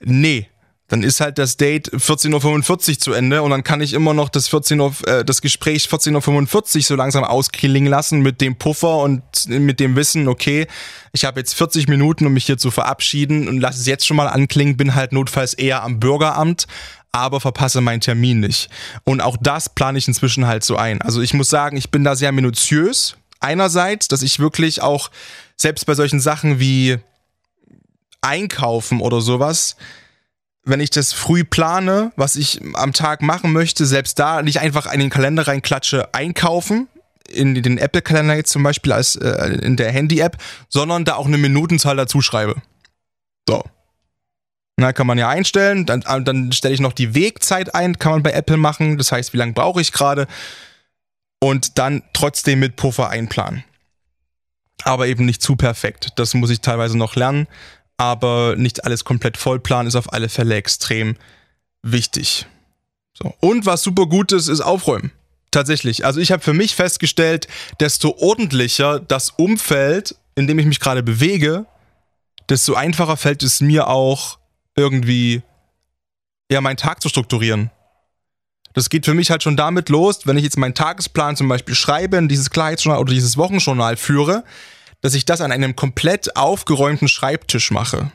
[0.00, 0.48] Nee,
[0.88, 4.30] dann ist halt das Date 14.45 Uhr zu Ende und dann kann ich immer noch
[4.30, 8.98] das, 14 Uhr, äh, das Gespräch 14.45 Uhr so langsam ausklingen lassen mit dem Puffer
[8.98, 10.66] und mit dem Wissen, okay,
[11.12, 14.16] ich habe jetzt 40 Minuten, um mich hier zu verabschieden und lasse es jetzt schon
[14.16, 16.66] mal anklingen, bin halt notfalls eher am Bürgeramt,
[17.12, 18.70] aber verpasse meinen Termin nicht.
[19.04, 21.02] Und auch das plane ich inzwischen halt so ein.
[21.02, 23.16] Also ich muss sagen, ich bin da sehr minutiös.
[23.40, 25.10] Einerseits, dass ich wirklich auch,
[25.56, 26.98] selbst bei solchen Sachen wie
[28.20, 29.76] Einkaufen oder sowas,
[30.68, 34.92] wenn ich das früh plane, was ich am Tag machen möchte, selbst da nicht einfach
[34.92, 36.88] in den Kalender reinklatsche, einkaufen,
[37.28, 40.36] in den Apple-Kalender jetzt zum Beispiel als äh, in der Handy-App,
[40.68, 42.56] sondern da auch eine Minutenzahl dazu schreibe.
[43.48, 43.62] So.
[44.76, 45.86] Na, kann man ja einstellen.
[45.86, 48.96] Dann, dann stelle ich noch die Wegzeit ein, kann man bei Apple machen.
[48.96, 50.26] Das heißt, wie lange brauche ich gerade?
[51.40, 53.64] Und dann trotzdem mit Puffer einplanen.
[54.84, 56.10] Aber eben nicht zu perfekt.
[56.16, 57.48] Das muss ich teilweise noch lernen.
[57.98, 61.16] Aber nicht alles komplett vollplanen ist auf alle Fälle extrem
[61.82, 62.46] wichtig.
[63.12, 63.34] So.
[63.40, 65.12] Und was super gut ist, ist Aufräumen.
[65.50, 66.04] Tatsächlich.
[66.04, 67.48] Also ich habe für mich festgestellt,
[67.80, 71.66] desto ordentlicher das Umfeld, in dem ich mich gerade bewege,
[72.48, 74.38] desto einfacher fällt es mir auch
[74.76, 75.42] irgendwie
[76.50, 77.70] ja meinen Tag zu strukturieren.
[78.74, 81.74] Das geht für mich halt schon damit los, wenn ich jetzt meinen Tagesplan zum Beispiel
[81.74, 84.44] schreibe, dieses Klarheitsjournal oder dieses Wochenjournal führe,
[85.00, 88.10] dass ich das an einem komplett aufgeräumten Schreibtisch mache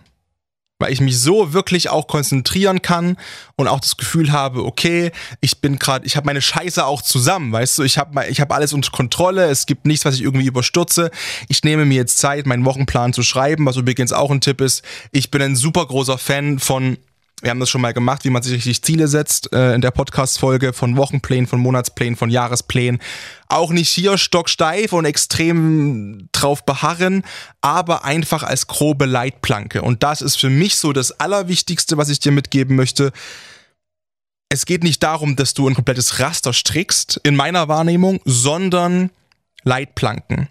[0.84, 3.16] weil ich mich so wirklich auch konzentrieren kann
[3.56, 7.54] und auch das Gefühl habe, okay, ich bin gerade, ich habe meine Scheiße auch zusammen,
[7.54, 10.46] weißt du, ich habe ich habe alles unter Kontrolle, es gibt nichts, was ich irgendwie
[10.46, 11.10] überstürze.
[11.48, 14.84] Ich nehme mir jetzt Zeit, meinen Wochenplan zu schreiben, was übrigens auch ein Tipp ist.
[15.14, 16.98] Ich bin ein super großer Fan von
[17.44, 19.92] wir haben das schon mal gemacht, wie man sich richtig Ziele setzt äh, in der
[19.92, 23.02] Podcast-Folge von Wochenplänen, von Monatsplänen, von Jahresplänen.
[23.50, 27.24] Auch nicht hier stocksteif und extrem drauf beharren,
[27.60, 29.82] aber einfach als grobe Leitplanke.
[29.82, 33.12] Und das ist für mich so das Allerwichtigste, was ich dir mitgeben möchte.
[34.48, 39.10] Es geht nicht darum, dass du ein komplettes Raster strickst, in meiner Wahrnehmung, sondern
[39.64, 40.48] Leitplanken.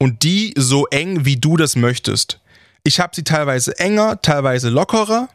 [0.00, 2.40] Und die so eng, wie du das möchtest.
[2.82, 5.28] Ich habe sie teilweise enger, teilweise lockerer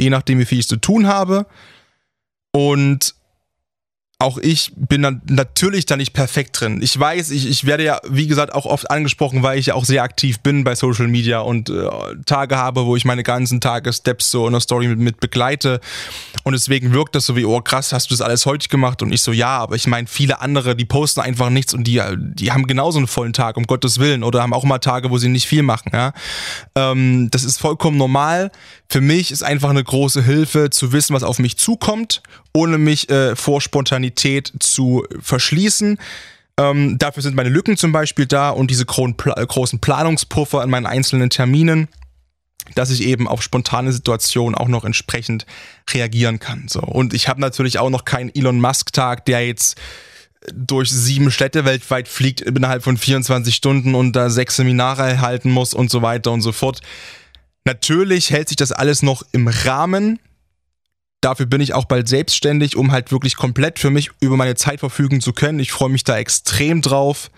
[0.00, 1.46] je nachdem, wie viel ich zu tun habe.
[2.52, 3.15] Und
[4.18, 6.80] auch ich bin dann natürlich da nicht perfekt drin.
[6.80, 9.84] Ich weiß, ich, ich werde ja, wie gesagt, auch oft angesprochen, weil ich ja auch
[9.84, 11.86] sehr aktiv bin bei Social Media und äh,
[12.24, 15.80] Tage habe, wo ich meine ganzen Tage Steps so in der Story mit, mit begleite.
[16.44, 19.02] Und deswegen wirkt das so wie, oh krass, hast du das alles heute gemacht?
[19.02, 22.00] Und ich so, ja, aber ich meine, viele andere, die posten einfach nichts und die,
[22.16, 25.18] die haben genauso einen vollen Tag, um Gottes Willen, oder haben auch mal Tage, wo
[25.18, 25.90] sie nicht viel machen.
[25.92, 26.14] Ja?
[26.74, 28.50] Ähm, das ist vollkommen normal.
[28.88, 32.22] Für mich ist einfach eine große Hilfe zu wissen, was auf mich zukommt,
[32.56, 35.98] ohne mich äh, vor Spontanität zu verschließen.
[36.58, 41.28] Ähm, dafür sind meine Lücken zum Beispiel da und diese großen Planungspuffer in meinen einzelnen
[41.28, 41.88] Terminen,
[42.74, 45.44] dass ich eben auf spontane Situationen auch noch entsprechend
[45.92, 46.66] reagieren kann.
[46.68, 46.80] So.
[46.80, 49.78] Und ich habe natürlich auch noch keinen Elon Musk-Tag, der jetzt
[50.54, 55.74] durch sieben Städte weltweit fliegt innerhalb von 24 Stunden und da sechs Seminare erhalten muss
[55.74, 56.80] und so weiter und so fort.
[57.66, 60.20] Natürlich hält sich das alles noch im Rahmen.
[61.26, 64.78] Dafür bin ich auch bald selbstständig, um halt wirklich komplett für mich über meine Zeit
[64.78, 65.58] verfügen zu können.
[65.58, 67.32] Ich freue mich da extrem drauf.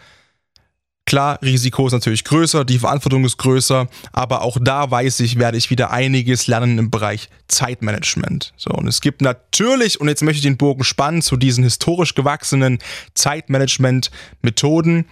[1.06, 5.56] Klar, Risiko ist natürlich größer, die Verantwortung ist größer, aber auch da weiß ich, werde
[5.56, 8.52] ich wieder einiges lernen im Bereich Zeitmanagement.
[8.58, 12.14] So, und es gibt natürlich, und jetzt möchte ich den Bogen spannen zu diesen historisch
[12.14, 12.80] gewachsenen
[13.14, 15.06] Zeitmanagement-Methoden,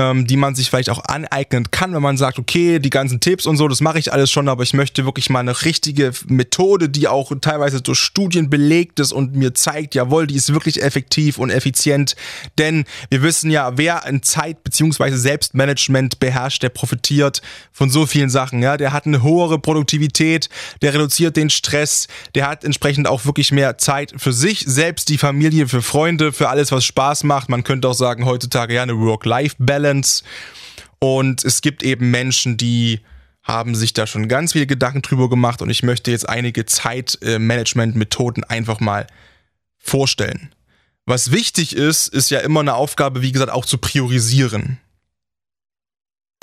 [0.00, 3.44] ähm, die man sich vielleicht auch aneignen kann, wenn man sagt, okay, die ganzen Tipps
[3.44, 6.88] und so, das mache ich alles schon, aber ich möchte wirklich mal eine richtige Methode,
[6.88, 11.36] die auch teilweise durch Studien belegt ist und mir zeigt, jawohl, die ist wirklich effektiv
[11.36, 12.16] und effizient.
[12.56, 15.16] Denn wir wissen ja, wer ein Zeit- bzw.
[15.16, 18.62] Selbstmanagement beherrscht, der profitiert von so vielen Sachen.
[18.62, 20.48] Ja, der hat eine höhere Produktivität,
[20.80, 25.18] der reduziert den Stress, der hat entsprechend auch wirklich mehr Zeit für sich, selbst die
[25.18, 27.50] Familie, für Freunde, für alles, was Spaß macht.
[27.50, 30.22] Man könnte auch sagen, heutzutage ja eine Work-Life-Balance Balance.
[30.98, 33.00] Und es gibt eben Menschen, die
[33.42, 38.44] haben sich da schon ganz viele Gedanken drüber gemacht und ich möchte jetzt einige Zeitmanagement-Methoden
[38.44, 39.06] einfach mal
[39.78, 40.54] vorstellen.
[41.06, 44.78] Was wichtig ist, ist ja immer eine Aufgabe, wie gesagt, auch zu priorisieren.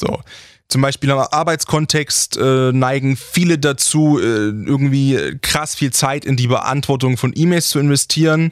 [0.01, 0.21] So.
[0.69, 6.47] Zum Beispiel im Arbeitskontext äh, neigen viele dazu, äh, irgendwie krass viel Zeit in die
[6.47, 8.51] Beantwortung von E-Mails zu investieren,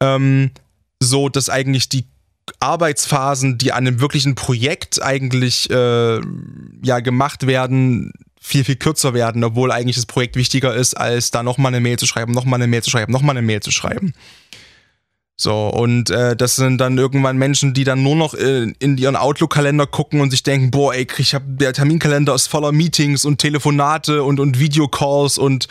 [0.00, 0.50] ähm,
[1.00, 2.04] so dass eigentlich die
[2.60, 6.20] Arbeitsphasen, die an einem wirklichen Projekt eigentlich äh,
[6.82, 11.42] ja gemacht werden, viel, viel kürzer werden, obwohl eigentlich das Projekt wichtiger ist, als da
[11.42, 14.14] nochmal eine Mail zu schreiben, nochmal eine Mail zu schreiben, nochmal eine Mail zu schreiben.
[15.40, 19.14] So, und äh, das sind dann irgendwann Menschen, die dann nur noch äh, in ihren
[19.14, 23.38] Outlook-Kalender gucken und sich denken, boah, ey, ich hab, der Terminkalender ist voller Meetings und
[23.38, 25.68] Telefonate und, und Videocalls und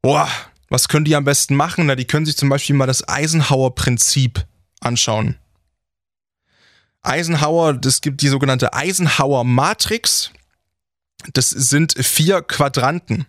[0.00, 0.28] boah,
[0.68, 1.86] was können die am besten machen?
[1.86, 4.44] Na, die können sich zum Beispiel mal das Eisenhower-Prinzip
[4.80, 5.36] anschauen.
[7.06, 10.30] Eisenhower, das gibt die sogenannte Eisenhower Matrix.
[11.32, 13.26] Das sind vier Quadranten.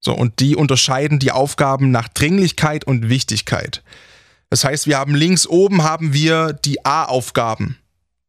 [0.00, 3.82] So, und die unterscheiden die Aufgaben nach Dringlichkeit und Wichtigkeit.
[4.48, 7.78] Das heißt, wir haben links oben haben wir die A-Aufgaben.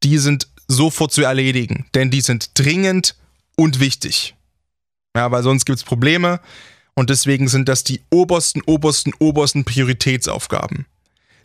[0.04, 3.16] Die sind sofort zu erledigen, denn die sind dringend
[3.56, 4.36] und wichtig.
[5.16, 6.40] Ja, weil sonst gibt es Probleme
[6.94, 10.86] und deswegen sind das die obersten, obersten, obersten Prioritätsaufgaben.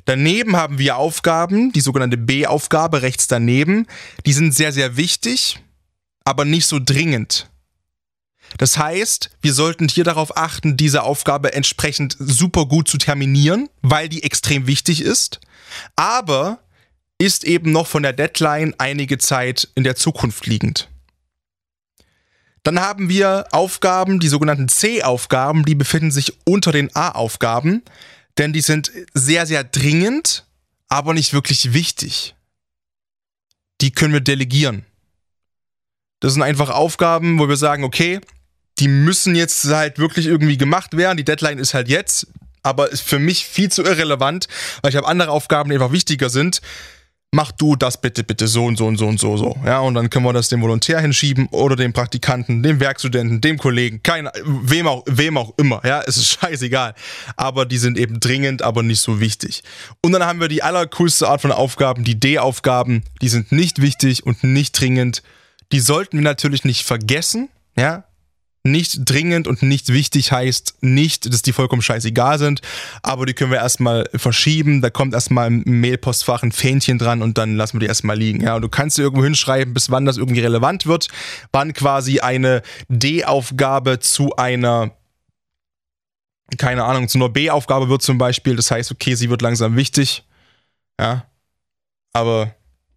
[0.06, 3.86] Daneben haben wir Aufgaben, die sogenannte B-Aufgabe rechts daneben.
[4.24, 5.60] Die sind sehr, sehr wichtig,
[6.24, 7.50] aber nicht so dringend.
[8.56, 14.08] Das heißt, wir sollten hier darauf achten, diese Aufgabe entsprechend super gut zu terminieren, weil
[14.08, 15.40] die extrem wichtig ist.
[15.96, 16.60] Aber
[17.18, 20.88] ist eben noch von der Deadline einige Zeit in der Zukunft liegend.
[22.62, 27.82] Dann haben wir Aufgaben, die sogenannten C-Aufgaben, die befinden sich unter den A-Aufgaben,
[28.38, 30.44] denn die sind sehr, sehr dringend,
[30.88, 32.35] aber nicht wirklich wichtig.
[33.81, 34.85] Die können wir delegieren.
[36.20, 38.20] Das sind einfach Aufgaben, wo wir sagen, okay,
[38.79, 41.16] die müssen jetzt halt wirklich irgendwie gemacht werden.
[41.16, 42.27] Die Deadline ist halt jetzt,
[42.62, 44.49] aber ist für mich viel zu irrelevant,
[44.83, 46.61] weil ich habe andere Aufgaben, die einfach wichtiger sind.
[47.32, 49.56] Mach du das bitte, bitte so und so und so und so, so.
[49.64, 53.58] Ja, und dann können wir das dem Volontär hinschieben oder dem Praktikanten, dem Werkstudenten, dem
[53.58, 55.82] Kollegen, kein, wem auch, wem auch immer.
[55.84, 56.94] Ja, es ist scheißegal.
[57.36, 59.64] Aber die sind eben dringend, aber nicht so wichtig.
[60.02, 63.02] Und dann haben wir die allercoolste Art von Aufgaben, die D-Aufgaben.
[63.20, 65.22] Die sind nicht wichtig und nicht dringend.
[65.72, 67.50] Die sollten wir natürlich nicht vergessen.
[67.76, 68.05] Ja,
[68.66, 72.61] nicht dringend und nicht wichtig heißt nicht, dass die vollkommen scheißegal sind,
[73.02, 74.83] aber die können wir erstmal verschieben.
[74.83, 78.42] Da kommt erstmal im Mailpostfach ein Fähnchen dran und dann lassen wir die erstmal liegen.
[78.42, 81.09] Ja, und du kannst dir irgendwo hinschreiben, bis wann das irgendwie relevant wird,
[81.52, 84.92] wann quasi eine D-Aufgabe zu einer
[86.59, 88.55] keine Ahnung, zu einer B-Aufgabe wird zum Beispiel.
[88.55, 90.24] Das heißt, okay, sie wird langsam wichtig.
[91.00, 91.26] Ja.
[92.12, 92.55] Aber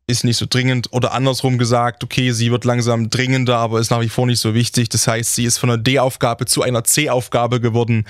[0.09, 0.91] ist nicht so dringend.
[0.91, 4.53] Oder andersrum gesagt, okay, sie wird langsam dringender, aber ist nach wie vor nicht so
[4.53, 4.89] wichtig.
[4.89, 8.05] Das heißt, sie ist von einer D-Aufgabe zu einer C-Aufgabe geworden.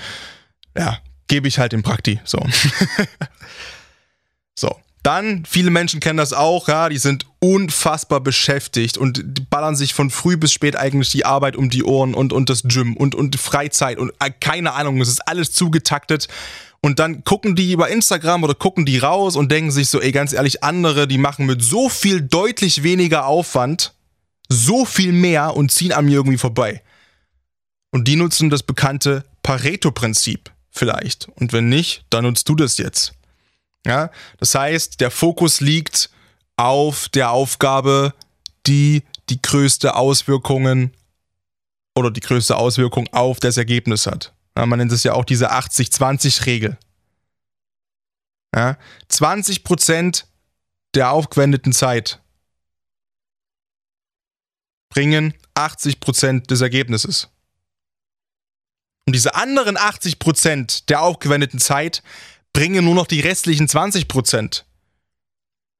[0.76, 2.20] Ja, gebe ich halt im Prakti.
[2.24, 2.44] So.
[4.58, 4.76] so.
[5.02, 10.10] Dann, viele Menschen kennen das auch, ja, die sind unfassbar beschäftigt und ballern sich von
[10.10, 13.36] früh bis spät eigentlich die Arbeit um die Ohren und, und das Gym und, und
[13.36, 16.28] Freizeit und äh, keine Ahnung, es ist alles zugetaktet
[16.82, 20.12] und dann gucken die über Instagram oder gucken die raus und denken sich so, ey,
[20.12, 23.94] ganz ehrlich, andere, die machen mit so viel deutlich weniger Aufwand
[24.52, 26.82] so viel mehr und ziehen an mir irgendwie vorbei.
[27.92, 31.28] Und die nutzen das bekannte Pareto-Prinzip vielleicht.
[31.36, 33.14] Und wenn nicht, dann nutzt du das jetzt.
[33.86, 36.10] Ja, das heißt, der Fokus liegt
[36.56, 38.12] auf der Aufgabe,
[38.66, 40.92] die die größte Auswirkungen
[41.94, 44.32] oder die größte Auswirkung auf das Ergebnis hat.
[44.66, 46.78] Man nennt es ja auch diese 80-20-Regel.
[48.54, 48.76] Ja,
[49.10, 50.24] 20%
[50.94, 52.20] der aufgewendeten Zeit
[54.92, 57.28] bringen 80% des Ergebnisses.
[59.06, 62.02] Und diese anderen 80% der aufgewendeten Zeit
[62.52, 64.64] bringen nur noch die restlichen 20%.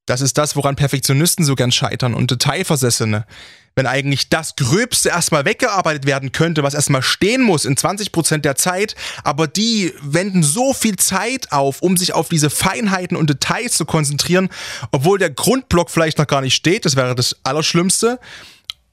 [0.07, 3.27] Das ist das, woran Perfektionisten so gern scheitern und Detailversessene
[3.77, 8.57] wenn eigentlich das Gröbste erstmal weggearbeitet werden könnte, was erstmal stehen muss in 20% der
[8.57, 13.77] Zeit, aber die wenden so viel Zeit auf, um sich auf diese Feinheiten und Details
[13.77, 14.49] zu konzentrieren,
[14.91, 18.19] obwohl der Grundblock vielleicht noch gar nicht steht, das wäre das Allerschlimmste,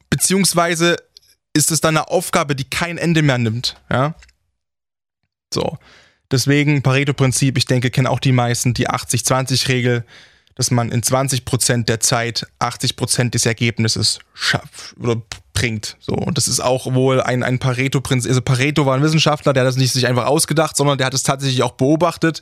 [0.09, 0.97] beziehungsweise
[1.53, 4.15] ist es dann eine Aufgabe, die kein Ende mehr nimmt, ja.
[5.53, 5.77] So.
[6.29, 10.05] Deswegen Pareto-Prinzip, ich denke, kennen auch die meisten die 80-20-Regel
[10.57, 15.21] dass man in 20% der Zeit 80% des Ergebnisses schafft oder
[15.53, 15.97] bringt.
[15.99, 16.13] So.
[16.13, 18.29] Und das ist auch wohl ein, ein Pareto-Prinzip.
[18.29, 21.13] Also Pareto war ein Wissenschaftler, der hat das nicht sich einfach ausgedacht, sondern der hat
[21.13, 22.41] es tatsächlich auch beobachtet,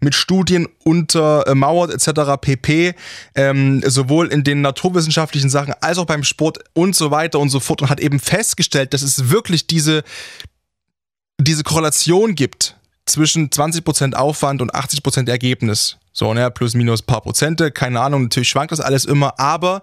[0.00, 2.40] mit Studien untermauert etc.
[2.40, 2.94] pp.
[3.34, 7.60] Ähm, sowohl in den naturwissenschaftlichen Sachen als auch beim Sport und so weiter und so
[7.60, 10.02] fort und hat eben festgestellt, dass es wirklich diese,
[11.40, 12.76] diese Korrelation gibt
[13.06, 15.98] zwischen 20% Aufwand und 80% Ergebnis.
[16.18, 19.82] So, ne, plus minus paar Prozente, keine Ahnung, natürlich schwankt das alles immer, aber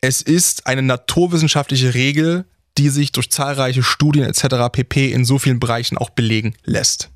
[0.00, 2.46] es ist eine naturwissenschaftliche Regel,
[2.78, 4.72] die sich durch zahlreiche Studien etc.
[4.72, 5.12] pp.
[5.12, 7.10] in so vielen Bereichen auch belegen lässt.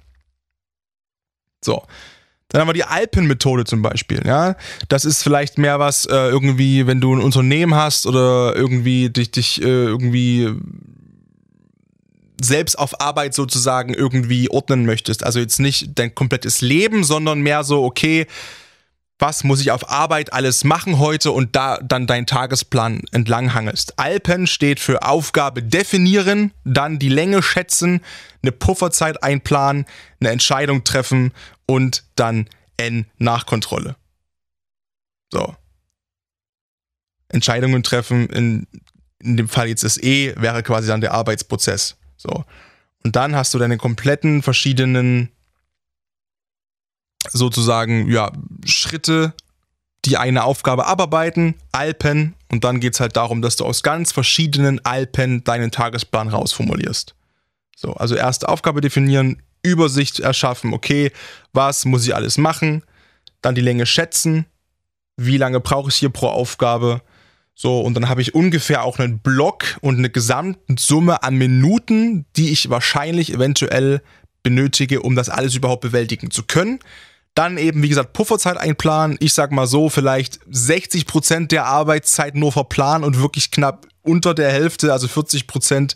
[1.64, 1.86] So.
[2.48, 4.20] Dann haben wir die Alpenmethode zum Beispiel.
[4.26, 4.56] Ja,
[4.90, 9.30] das ist vielleicht mehr was äh, irgendwie, wenn du ein Unternehmen hast oder irgendwie dich,
[9.30, 10.54] dich äh, irgendwie
[12.40, 15.24] selbst auf Arbeit sozusagen irgendwie ordnen möchtest.
[15.24, 18.26] Also jetzt nicht dein komplettes Leben, sondern mehr so, okay,
[19.18, 23.98] was muss ich auf Arbeit alles machen heute und da dann deinen Tagesplan entlanghangelst.
[23.98, 28.02] Alpen steht für Aufgabe definieren, dann die Länge schätzen,
[28.42, 29.86] eine Pufferzeit einplanen,
[30.20, 31.32] eine Entscheidung treffen
[31.66, 33.96] und dann N Nachkontrolle.
[35.32, 35.56] So.
[37.28, 38.66] Entscheidungen treffen, in,
[39.18, 41.96] in dem Fall jetzt das E, wäre quasi dann der Arbeitsprozess.
[42.16, 42.44] So.
[43.04, 45.30] Und dann hast du deine kompletten verschiedenen
[47.32, 48.32] sozusagen, ja,
[48.64, 49.32] Schritte,
[50.04, 54.12] die eine Aufgabe abarbeiten, Alpen, und dann geht es halt darum, dass du aus ganz
[54.12, 57.14] verschiedenen Alpen deinen Tagesplan rausformulierst.
[57.76, 61.10] So, also erste Aufgabe definieren, Übersicht erschaffen, okay,
[61.52, 62.84] was muss ich alles machen,
[63.42, 64.46] dann die Länge schätzen,
[65.16, 67.02] wie lange brauche ich hier pro Aufgabe,
[67.58, 72.50] So, und dann habe ich ungefähr auch einen Block und eine Gesamtsumme an Minuten, die
[72.50, 74.02] ich wahrscheinlich eventuell
[74.42, 76.80] benötige, um das alles überhaupt bewältigen zu können.
[77.34, 79.16] Dann eben, wie gesagt, Pufferzeit einplanen.
[79.20, 84.34] Ich sag mal so, vielleicht 60 Prozent der Arbeitszeit nur verplanen und wirklich knapp unter
[84.34, 85.94] der Hälfte, also 40 Prozent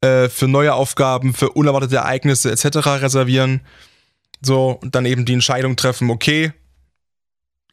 [0.00, 2.78] äh, für neue Aufgaben, für unerwartete Ereignisse etc.
[3.02, 3.60] reservieren.
[4.40, 6.52] So, und dann eben die Entscheidung treffen, okay,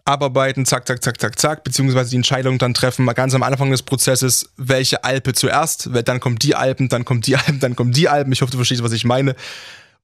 [0.05, 3.81] abarbeiten, zack, zack, zack, zack, zack, beziehungsweise die Entscheidung dann treffen, ganz am Anfang des
[3.81, 8.07] Prozesses, welche Alpe zuerst, dann kommt die Alpen, dann kommt die Alpen, dann kommen die
[8.07, 8.31] Alpen.
[8.31, 9.35] Ich hoffe, du verstehst, was ich meine.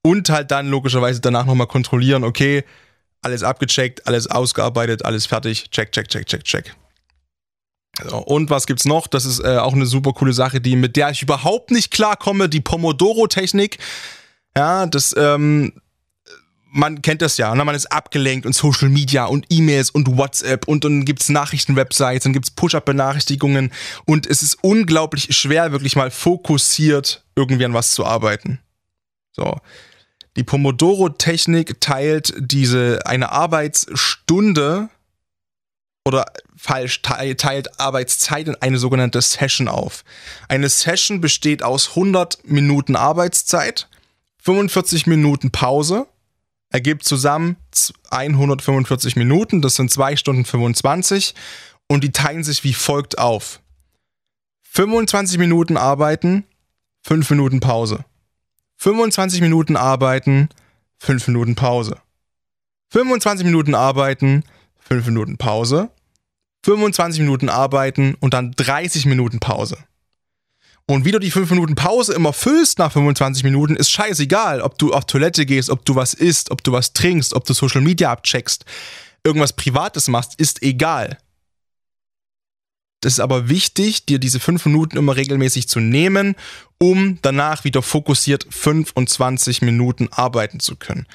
[0.02, 2.64] Und halt dann logischerweise danach nochmal kontrollieren, okay,
[3.22, 6.74] alles abgecheckt, alles ausgearbeitet, alles fertig, check, check, check, check, check.
[8.08, 9.06] So, und was gibt's noch?
[9.06, 12.48] Das ist äh, auch eine super coole Sache, die mit der ich überhaupt nicht klarkomme,
[12.48, 13.78] die Pomodoro-Technik.
[14.56, 15.72] Ja, das ähm,
[16.72, 17.64] man kennt das ja, ne?
[17.64, 22.32] man ist abgelenkt und Social Media und E-Mails und WhatsApp und dann gibt's Nachrichtenwebsites, dann
[22.32, 23.72] gibt's Push-Up-Benachrichtigungen
[24.06, 28.58] und es ist unglaublich schwer, wirklich mal fokussiert irgendwie an was zu arbeiten.
[29.32, 29.58] So.
[30.36, 34.88] Die Pomodoro-Technik teilt diese eine Arbeitsstunde
[36.06, 36.24] oder
[36.56, 40.04] falsch teilt Arbeitszeit in eine sogenannte Session auf.
[40.48, 43.88] Eine Session besteht aus 100 Minuten Arbeitszeit,
[44.38, 46.06] 45 Minuten Pause
[46.72, 47.56] ergibt zusammen
[48.10, 51.34] 145 Minuten, das sind 2 Stunden 25
[51.86, 53.60] und die teilen sich wie folgt auf.
[54.70, 56.44] 25 Minuten arbeiten,
[57.02, 58.04] 5 Minuten Pause.
[58.78, 60.48] 25 Minuten arbeiten,
[60.98, 62.00] 5 Minuten Pause.
[62.88, 64.44] 25 Minuten arbeiten,
[64.80, 65.90] 5 Minuten Pause.
[66.64, 69.76] 25 Minuten arbeiten und dann 30 Minuten Pause.
[70.86, 74.78] Und wie du die 5 Minuten Pause immer füllst nach 25 Minuten, ist scheißegal, ob
[74.78, 77.80] du auf Toilette gehst, ob du was isst, ob du was trinkst, ob du Social
[77.80, 78.64] Media abcheckst,
[79.24, 81.18] irgendwas Privates machst, ist egal.
[83.00, 86.36] Das ist aber wichtig, dir diese 5 Minuten immer regelmäßig zu nehmen,
[86.78, 91.06] um danach wieder fokussiert 25 Minuten arbeiten zu können.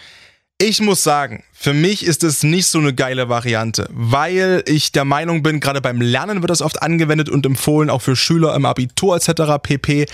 [0.60, 5.06] Ich muss sagen, für mich ist es nicht so eine geile Variante, weil ich der
[5.06, 8.66] Meinung bin, gerade beim Lernen wird das oft angewendet und empfohlen, auch für Schüler im
[8.66, 9.62] Abitur etc.
[9.62, 10.08] pp.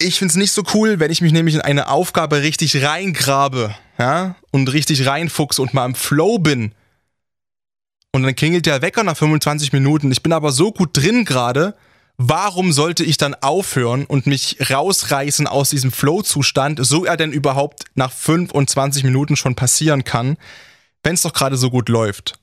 [0.00, 3.74] Ich finde es nicht so cool, wenn ich mich nämlich in eine Aufgabe richtig reingrabe,
[3.98, 6.72] ja, und richtig reinfuchse und mal im Flow bin.
[8.12, 10.12] Und dann klingelt der Wecker nach 25 Minuten.
[10.12, 11.74] Ich bin aber so gut drin gerade,
[12.18, 17.84] warum sollte ich dann aufhören und mich rausreißen aus diesem Flow-Zustand, so er denn überhaupt
[17.94, 20.36] nach 25 Minuten schon passieren kann,
[21.02, 22.38] wenn es doch gerade so gut läuft.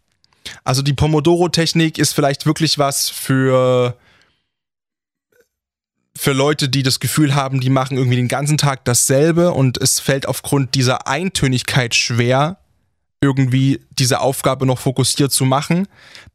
[0.63, 3.97] Also die Pomodoro-Technik ist vielleicht wirklich was für
[6.17, 9.99] für Leute, die das Gefühl haben, die machen irgendwie den ganzen Tag dasselbe und es
[9.99, 12.57] fällt aufgrund dieser Eintönigkeit schwer,
[13.26, 15.88] irgendwie diese Aufgabe noch fokussiert zu machen,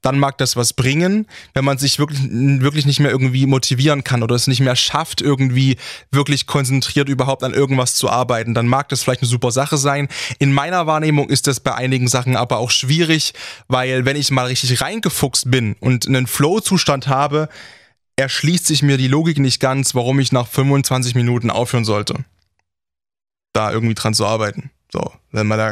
[0.02, 1.26] dann mag das was bringen.
[1.54, 5.22] Wenn man sich wirklich, wirklich nicht mehr irgendwie motivieren kann oder es nicht mehr schafft,
[5.22, 5.76] irgendwie
[6.10, 10.08] wirklich konzentriert überhaupt an irgendwas zu arbeiten, dann mag das vielleicht eine super Sache sein.
[10.38, 13.32] In meiner Wahrnehmung ist das bei einigen Sachen aber auch schwierig,
[13.68, 17.48] weil wenn ich mal richtig reingefuchst bin und einen Flow-Zustand habe,
[18.16, 22.24] erschließt sich mir die Logik nicht ganz, warum ich nach 25 Minuten aufhören sollte,
[23.52, 24.70] da irgendwie dran zu arbeiten.
[24.92, 25.70] So, wenn man da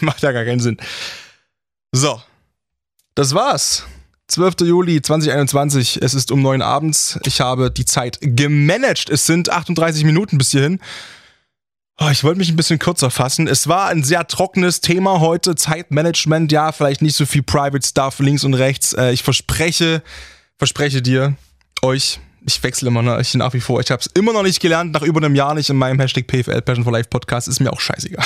[0.00, 0.78] macht ja gar keinen Sinn.
[1.92, 2.20] So,
[3.14, 3.84] das war's.
[4.28, 4.54] 12.
[4.62, 6.02] Juli 2021.
[6.02, 7.18] Es ist um neun abends.
[7.24, 9.08] Ich habe die Zeit gemanagt.
[9.08, 10.80] Es sind 38 Minuten bis hierhin.
[11.98, 13.48] Oh, ich wollte mich ein bisschen kürzer fassen.
[13.48, 15.54] Es war ein sehr trockenes Thema heute.
[15.54, 18.92] Zeitmanagement, ja, vielleicht nicht so viel Private Stuff links und rechts.
[18.92, 20.02] Äh, ich verspreche,
[20.58, 21.36] verspreche dir,
[21.82, 23.80] euch, ich wechsle immer noch, nach wie vor.
[23.80, 26.26] Ich habe es immer noch nicht gelernt, nach über einem Jahr nicht in meinem Hashtag
[26.28, 27.48] PFL Passion for Life Podcast.
[27.48, 28.24] Ist mir auch scheißegal.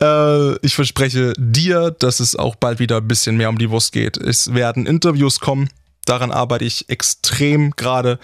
[0.02, 3.92] äh, ich verspreche dir, dass es auch bald wieder ein bisschen mehr um die Wurst
[3.92, 4.18] geht.
[4.18, 5.70] Es werden Interviews kommen.
[6.04, 8.18] Daran arbeite ich extrem gerade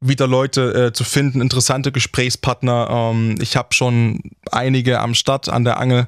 [0.00, 2.88] wieder Leute äh, zu finden, interessante Gesprächspartner.
[2.90, 4.20] Ähm, ich habe schon
[4.52, 6.06] einige am Start an der Angel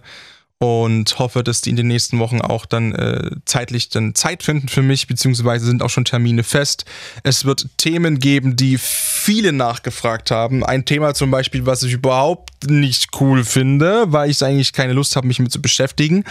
[0.58, 4.68] und hoffe, dass die in den nächsten Wochen auch dann äh, zeitlich dann Zeit finden
[4.68, 6.86] für mich, beziehungsweise sind auch schon Termine fest.
[7.24, 10.64] Es wird Themen geben, die viele nachgefragt haben.
[10.64, 15.14] Ein Thema zum Beispiel, was ich überhaupt nicht cool finde, weil ich eigentlich keine Lust
[15.16, 16.24] habe, mich mit zu beschäftigen.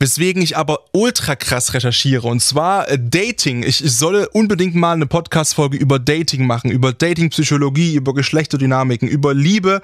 [0.00, 2.28] Weswegen ich aber ultra krass recherchiere.
[2.28, 3.62] Und zwar äh, Dating.
[3.64, 9.34] Ich, ich solle unbedingt mal eine Podcast-Folge über Dating machen, über Dating-Psychologie, über Geschlechterdynamiken, über
[9.34, 9.80] Liebe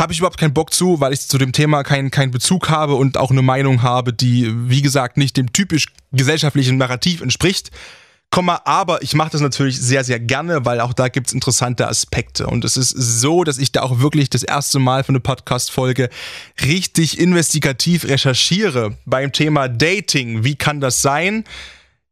[0.00, 2.94] habe ich überhaupt keinen Bock zu, weil ich zu dem Thema keinen keinen Bezug habe
[2.94, 7.70] und auch eine Meinung habe, die, wie gesagt, nicht dem typisch gesellschaftlichen Narrativ entspricht.
[8.64, 12.46] aber ich mache das natürlich sehr, sehr gerne, weil auch da gibt's interessante Aspekte.
[12.46, 16.08] Und es ist so, dass ich da auch wirklich das erste Mal für eine Podcast-Folge
[16.64, 20.44] richtig investigativ recherchiere beim Thema Dating.
[20.44, 21.44] Wie kann das sein?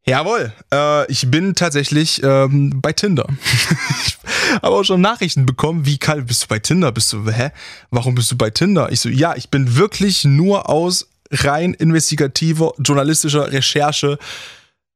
[0.08, 3.26] Jawohl, äh, ich bin tatsächlich ähm, bei Tinder.
[4.06, 4.16] ich
[4.62, 6.92] habe auch schon Nachrichten bekommen, wie Karl, bist du bei Tinder?
[6.92, 7.50] Bist du, hä?
[7.90, 8.90] Warum bist du bei Tinder?
[8.90, 14.18] Ich so, ja, ich bin wirklich nur aus rein investigativer journalistischer Recherche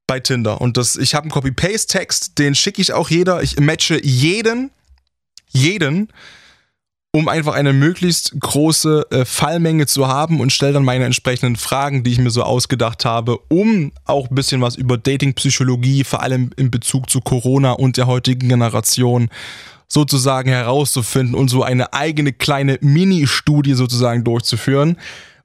[0.07, 0.63] bei Tinder.
[0.63, 3.43] Und das, ich habe einen Copy-Paste-Text, den schicke ich auch jeder.
[3.43, 4.71] Ich matche jeden,
[5.51, 6.09] jeden,
[7.15, 12.03] um einfach eine möglichst große äh, Fallmenge zu haben und stelle dann meine entsprechenden Fragen,
[12.03, 16.51] die ich mir so ausgedacht habe, um auch ein bisschen was über Dating-Psychologie, vor allem
[16.57, 19.29] in Bezug zu Corona und der heutigen Generation
[19.89, 24.97] sozusagen herauszufinden und so eine eigene kleine Mini-Studie sozusagen durchzuführen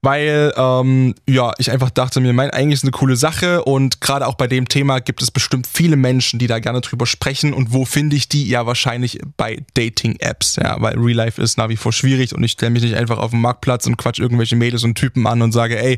[0.01, 4.27] weil ähm, ja, ich einfach dachte mir, mein, eigentlich ist eine coole Sache und gerade
[4.27, 7.73] auch bei dem Thema gibt es bestimmt viele Menschen, die da gerne drüber sprechen und
[7.73, 8.47] wo finde ich die?
[8.47, 12.53] Ja, wahrscheinlich bei Dating-Apps, ja, weil Real Life ist nach wie vor schwierig und ich
[12.53, 15.51] stelle mich nicht einfach auf den Marktplatz und quatsch irgendwelche Mädels und Typen an und
[15.51, 15.97] sage, ey,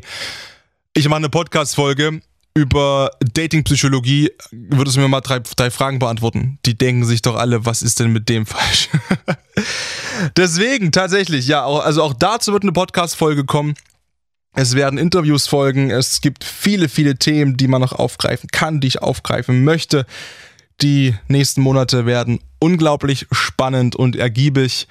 [0.94, 2.20] ich mache eine Podcast-Folge
[2.54, 6.58] über Dating-Psychologie, würdest du mir mal drei, drei Fragen beantworten?
[6.66, 8.88] Die denken sich doch alle, was ist denn mit dem falsch?
[10.36, 13.74] Deswegen, tatsächlich, ja, also auch dazu wird eine Podcast-Folge kommen.
[14.54, 15.90] Es werden Interviews folgen.
[15.90, 20.06] Es gibt viele, viele Themen, die man noch aufgreifen kann, die ich aufgreifen möchte.
[20.82, 24.88] Die nächsten Monate werden unglaublich spannend und ergiebig.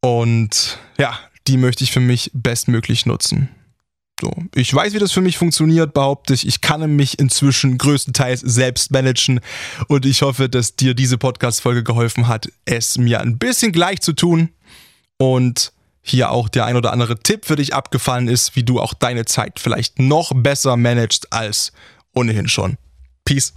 [0.00, 3.48] Und ja, die möchte ich für mich bestmöglich nutzen.
[4.20, 6.46] So, ich weiß, wie das für mich funktioniert, behaupte ich.
[6.46, 9.40] Ich kann mich inzwischen größtenteils selbst managen
[9.88, 14.12] und ich hoffe, dass dir diese Podcast-Folge geholfen hat, es mir ein bisschen gleich zu
[14.12, 14.50] tun
[15.18, 18.94] und hier auch der ein oder andere Tipp für dich abgefallen ist, wie du auch
[18.94, 21.72] deine Zeit vielleicht noch besser managst als
[22.14, 22.76] ohnehin schon.
[23.24, 23.54] Peace.